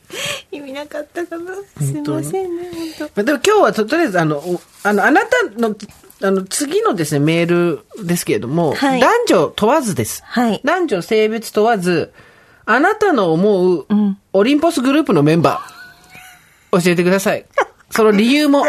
[0.52, 1.52] 意味なかったかな。
[1.78, 5.28] すい本当にませんね、本まあでも今日はととりあえず、あの、おあの、あなた
[5.58, 5.74] の、
[6.22, 10.22] あの、次のですね、メールですけれども、はい男女問わずです。
[10.24, 12.12] はい男女性別問わず、
[12.66, 17.46] あなたの思う、んオリンポスグループのメンバー、教えてください。
[17.90, 18.64] その理由も、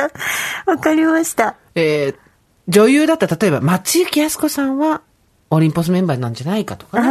[0.66, 0.72] 当。
[0.72, 1.56] わかりました。
[1.76, 2.32] えー
[2.68, 5.02] 女優だったら例えば、松雪康子さんは、
[5.50, 7.08] オリンポスメンバーなんじゃないかとかあね。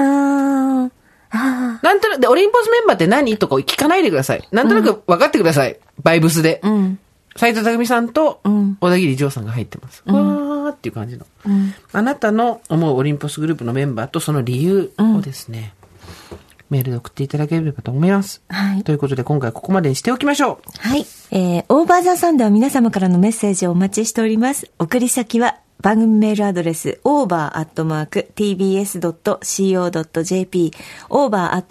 [1.33, 4.49] なんとなく、で、オリンポスメンバーって何とか聞かないでください。
[4.51, 5.79] なんとなく分かってください。
[6.03, 6.69] バイブスでー。。
[6.69, 6.99] うん。
[7.37, 10.03] 斎藤匠さんとん、小田切丈さんが入ってます。
[10.07, 11.27] わーーっていう感じの。
[11.93, 15.73] あなたの思うオリンポスグループのメンバーとその理由をですね、
[16.71, 18.43] メールで送っていただければと思います。
[18.49, 20.89] はいということで今回ここまでにしておきましょう。
[20.89, 21.07] はい。
[21.31, 24.71] えー、オーバーザサンでは皆様からのメッセージをお待ちしております。
[24.79, 27.41] 送り先は番組メールアドレス over.tbs.co.jp
[31.09, 31.65] over.tbs.co.jp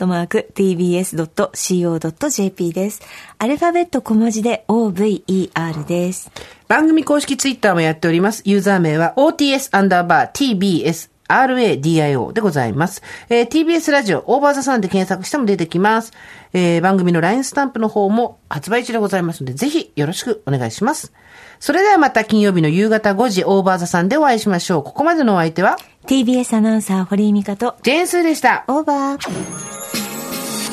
[2.73, 3.01] です。
[3.37, 6.31] アルファベット小文字で over です。
[6.67, 8.41] 番組公式ツイッターもやっております。
[8.45, 13.03] ユーザー名は OTS アンダーバー TBS RADIO でございます。
[13.29, 16.11] えー TBS ラジオオーバーザさんで検索しても出てきます。
[16.53, 21.13] えー番組の LINE スタンプの方も発売中でございますので、ぜひよろしくお願いします。
[21.59, 24.83] それではまた金曜日の夕方5時オーバーザさんでお会いしましょう。
[24.83, 28.63] ここまでのお相手は？TBS アナウンサー堀井美香とジェーンスーでした。
[28.67, 29.69] オーバー。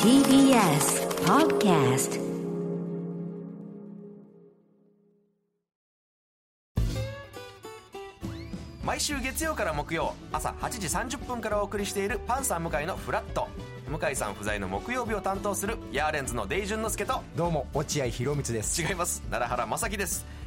[0.01, 2.27] TBS Podcast
[8.83, 13.49] 毎週月曜から木曜朝8時30分からお送りしているパンサー向井のフラット
[13.89, 20.25] 向井さん不在の木曜日を担当するヤーレンズのデイジュンの之介とどうも落合博満です違います奈良原正樹です